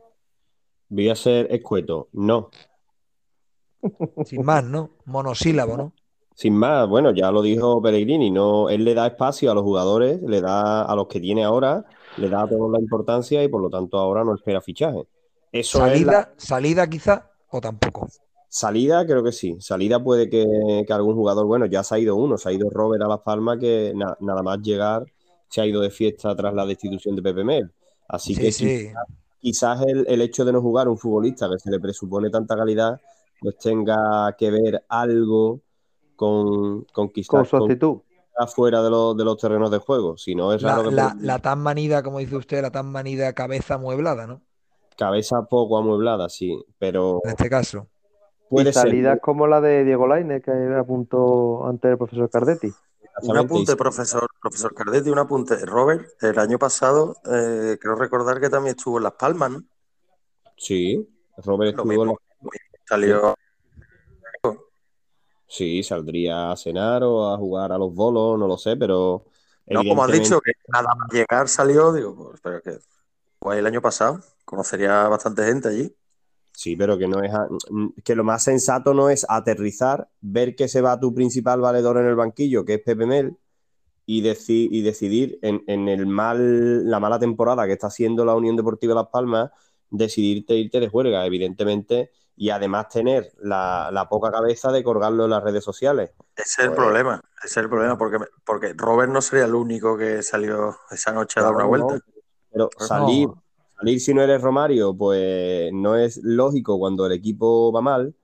[0.88, 2.08] Voy a ser escueto.
[2.12, 2.50] No,
[4.24, 4.90] sin más, ¿no?
[5.04, 5.92] Monosílabo, ¿no?
[6.34, 10.20] Sin más, bueno, ya lo dijo Pellegrini, no, él le da espacio a los jugadores,
[10.20, 11.86] le da a los que tiene ahora,
[12.18, 15.02] le da toda la importancia y por lo tanto ahora no espera fichaje.
[15.50, 18.06] Eso salida, salida quizá o tampoco.
[18.48, 19.56] Salida, creo que sí.
[19.60, 23.02] Salida puede que, algún jugador, bueno, ya se ha ido uno, se ha ido Robert
[23.02, 25.06] a Las Palmas, que nada más llegar
[25.48, 27.70] se ha ido de fiesta tras la destitución de Pepe Mel.
[28.08, 28.90] Así que sí.
[29.40, 33.00] quizás, el, el, hecho de no jugar un futbolista que se le presupone tanta calidad
[33.40, 35.60] pues tenga que ver algo
[36.16, 37.98] con, con con su actitud.
[38.54, 40.18] Fuera de, de, los terrenos de juego.
[40.18, 44.26] Si no es la, la, tan manida, como dice usted, la tan manida cabeza amueblada,
[44.26, 44.42] ¿no?
[44.98, 47.20] Cabeza poco amueblada, sí, pero.
[47.24, 47.88] En este caso.
[48.50, 52.70] Puede y salidas como la de Diego Laine, que apuntó antes el profesor Cardetti.
[53.22, 55.56] Un apunte, profesor, profesor Cardetti, un apunte.
[55.64, 59.62] Robert, el año pasado, eh, creo recordar que también estuvo en Las Palmas, ¿no?
[60.58, 61.08] Sí,
[61.38, 62.16] Robert estuvo en Las
[62.86, 63.34] Salió.
[65.48, 69.24] Sí, saldría a cenar o a jugar a los bolos, no lo sé, pero.
[69.68, 72.78] No, como has dicho, que nada más llegar salió, digo, pues, pero que
[73.58, 75.94] el año pasado, conocería bastante gente allí.
[76.52, 77.32] Sí, pero que no es
[78.02, 82.06] que lo más sensato no es aterrizar, ver que se va tu principal valedor en
[82.06, 83.36] el banquillo, que es Pepe Mel,
[84.06, 88.56] y, y decidir en, en, el mal, la mala temporada que está haciendo la Unión
[88.56, 89.50] Deportiva Las Palmas,
[89.90, 91.26] decidirte irte de juerga.
[91.26, 96.10] Evidentemente, y además tener la, poca cabeza de colgarlo en las redes sociales.
[96.36, 99.54] Ese es el pues problema, ese es el problema, porque, porque Robert no sería el
[99.54, 101.98] único que salió esa noche a dar una vuelta.
[102.52, 103.28] pero salir,
[103.78, 108.14] salir si no eres Romario, pues no es lógico cuando el equipo va mal.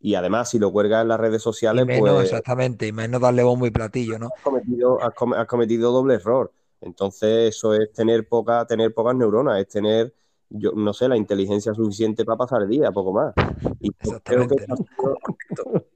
[0.00, 3.20] Y además, si lo cuelgas en las redes sociales, Y menos, pues exactamente, y menos
[3.20, 4.28] darle bombo y platillo, ¿no?
[4.36, 6.52] has cometido, has com- has cometido doble error.
[6.80, 10.14] Entonces, eso es tener poca, tener pocas neuronas, es tener,
[10.50, 13.34] yo no sé, la inteligencia suficiente para pasar el día, poco más.
[13.80, 14.56] Y creo que,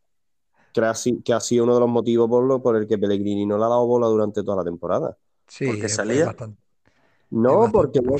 [0.73, 2.99] que ha si- que ha sido uno de los motivos por, lo, por el que
[2.99, 5.17] Pellegrini no le ha dado bola durante toda la temporada.
[5.47, 6.27] Sí, Porque es- es salía.
[6.27, 6.61] bastante-
[7.31, 8.17] No, porque, no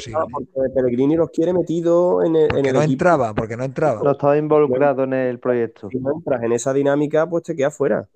[0.73, 2.93] Pellegrini los quiere metido en el, en Porque el no equipo.
[2.93, 4.03] entraba, porque no entraba.
[4.03, 5.89] No estaba involucrado en el proyecto.
[5.91, 8.09] Si no entras en esa dinámica, pues te quedas fuera.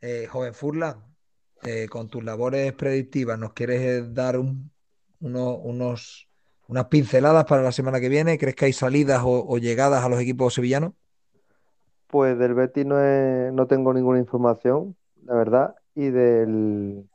[0.00, 1.04] Eh, joven Furlan,
[1.64, 4.70] eh, con tus labores predictivas, ¿nos quieres eh, dar un-
[5.20, 6.28] uno- unos,
[6.68, 8.38] unas pinceladas para la semana que viene?
[8.38, 10.92] ¿Crees que hay salidas o, llegadas a los equipos sevillanos?
[12.08, 12.96] Pues del Betis no,
[13.52, 15.74] no tengo ninguna información, la verdad.
[15.94, 17.08] Y del,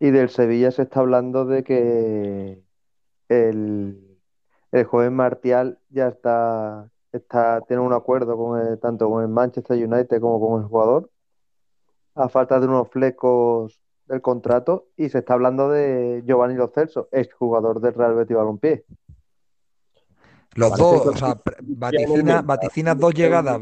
[0.00, 2.62] y del Sevilla se está hablando de que
[3.28, 4.18] el,
[4.72, 9.76] el joven Martial ya está, está, tiene un acuerdo con el- tanto con el Manchester
[9.84, 11.10] United como con el jugador,
[12.14, 17.08] a falta de unos flecos del contrato, y se está hablando de Giovanni Lo Celso,
[17.12, 18.84] exjugador del Real Betis Balompié.
[20.54, 21.40] Los Parece dos, que o sea,
[22.42, 23.60] vaticina, dos llegadas.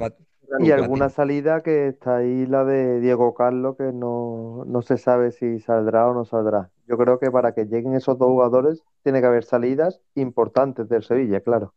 [0.61, 5.33] Y alguna salida que está ahí, la de Diego Carlos, que no, no se sabe
[5.33, 6.71] si saldrá o no saldrá.
[6.87, 11.03] Yo creo que para que lleguen esos dos jugadores, tiene que haber salidas importantes del
[11.03, 11.75] Sevilla, claro.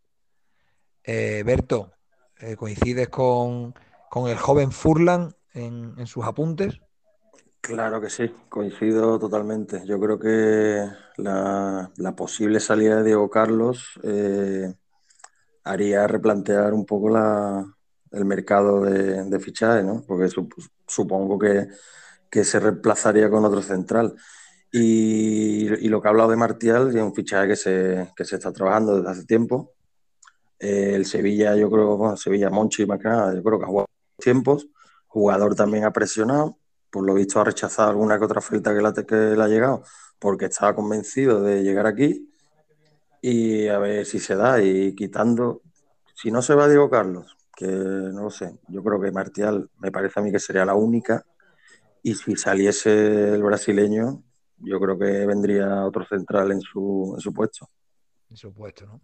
[1.04, 1.92] Eh, Berto,
[2.40, 3.74] eh, ¿coincides con,
[4.10, 6.80] con el joven Furlan en, en sus apuntes?
[7.62, 9.82] Claro que sí, coincido totalmente.
[9.86, 10.86] Yo creo que
[11.18, 14.74] la, posible salida de Diego Carlos eh,
[15.66, 17.66] haría replantear un poco la,
[18.12, 20.04] el mercado de, de fichajes, ¿no?
[20.08, 20.54] Porque sup-
[20.88, 21.68] supongo que,
[22.32, 24.16] que se reemplazaría con otro central.
[24.72, 28.38] Y, y lo que ha hablado de Martial, es un fichaje que se, que se
[28.38, 29.74] está trabajando desde hace tiempo.
[30.60, 33.88] Eh, el Sevilla, yo creo, bueno, Sevilla, Monchi y Macana, yo creo que ha jugado
[34.18, 34.68] tiempos.
[35.08, 36.59] Jugador también ha presionado
[36.92, 39.84] por lo visto ha rechazado alguna que otra oferta que le, ha- llegado
[40.20, 42.30] porque estaba convencido de llegar aquí
[43.22, 45.62] y a ver si se da y quitando,
[46.16, 49.92] si no se va Diego Carlos, que no lo sé, yo creo que Martial me
[49.92, 51.26] parece a mí que sería la única
[52.04, 54.24] y si saliese el brasileño,
[54.58, 57.70] yo creo que vendría otro central en su, en su puesto.
[58.28, 59.02] Por supuesto, ¿no?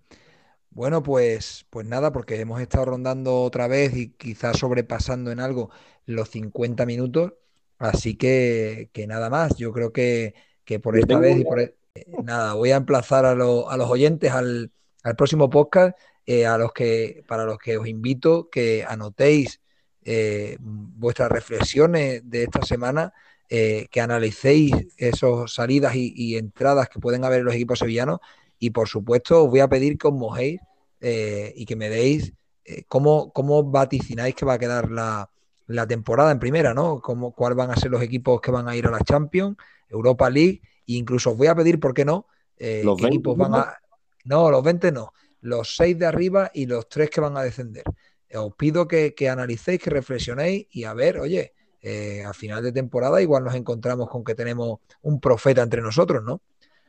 [0.71, 5.71] Bueno, pues, pues nada, porque hemos estado rondando otra vez y quizás sobrepasando en algo
[6.05, 7.33] los 50 minutos.
[7.77, 9.55] Así que, que nada más.
[9.57, 11.75] Yo creo que, que por esta vez y por e-
[12.21, 14.71] nada, voy a emplazar a, lo- a los oyentes al,
[15.03, 19.61] al próximo podcast, eh, a los que, para los que os invito que anotéis
[20.03, 23.13] eh, vuestras reflexiones de esta semana,
[23.49, 28.19] eh, que analicéis esas salidas y, y entradas que pueden haber en los equipos sevillanos
[28.59, 30.59] y por supuesto os voy a pedir que os mojéis
[31.01, 35.29] eh, y que me deis eh, cómo, cómo vaticináis que va a quedar la,
[35.67, 37.01] la temporada en primera, ¿no?
[37.01, 39.57] Cómo, cuáles van a ser los equipos que van a ir a la Champions,
[39.89, 42.27] Europa League, e incluso os voy a pedir, ¿por qué no?
[42.57, 43.57] Eh, Los qué 20, equipos van ¿no?
[43.57, 43.77] a...
[44.25, 47.83] No, los 20 no, los 6 de arriba y los 3 que van a descender.
[48.29, 52.63] Eh, Os pido que, que analicéis, que reflexionéis y a ver, oye, eh, a final
[52.63, 56.41] de temporada igual nos encontramos con que tenemos un profeta entre nosotros, ¿no?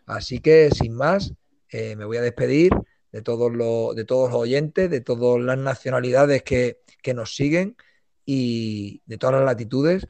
[0.07, 1.35] Así que sin más,
[1.69, 2.73] eh, me voy a despedir
[3.13, 7.77] de todos los, de todos los oyentes, de todas las nacionalidades que, que nos siguen
[8.27, 10.07] y de todas las latitudes.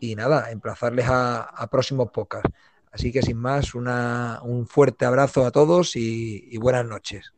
[0.00, 2.50] Y nada, emplazarles a, a próximos podcasts.
[2.90, 7.32] Así que sin más, una, un fuerte abrazo a todos y, y buenas noches.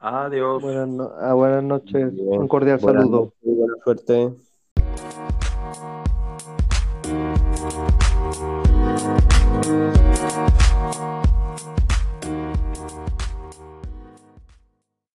[0.00, 0.60] Adiós.
[0.62, 3.20] Buenas, no- ah, buenas noches, un cordial Buenas saludo.
[3.22, 4.34] noches y buena suerte.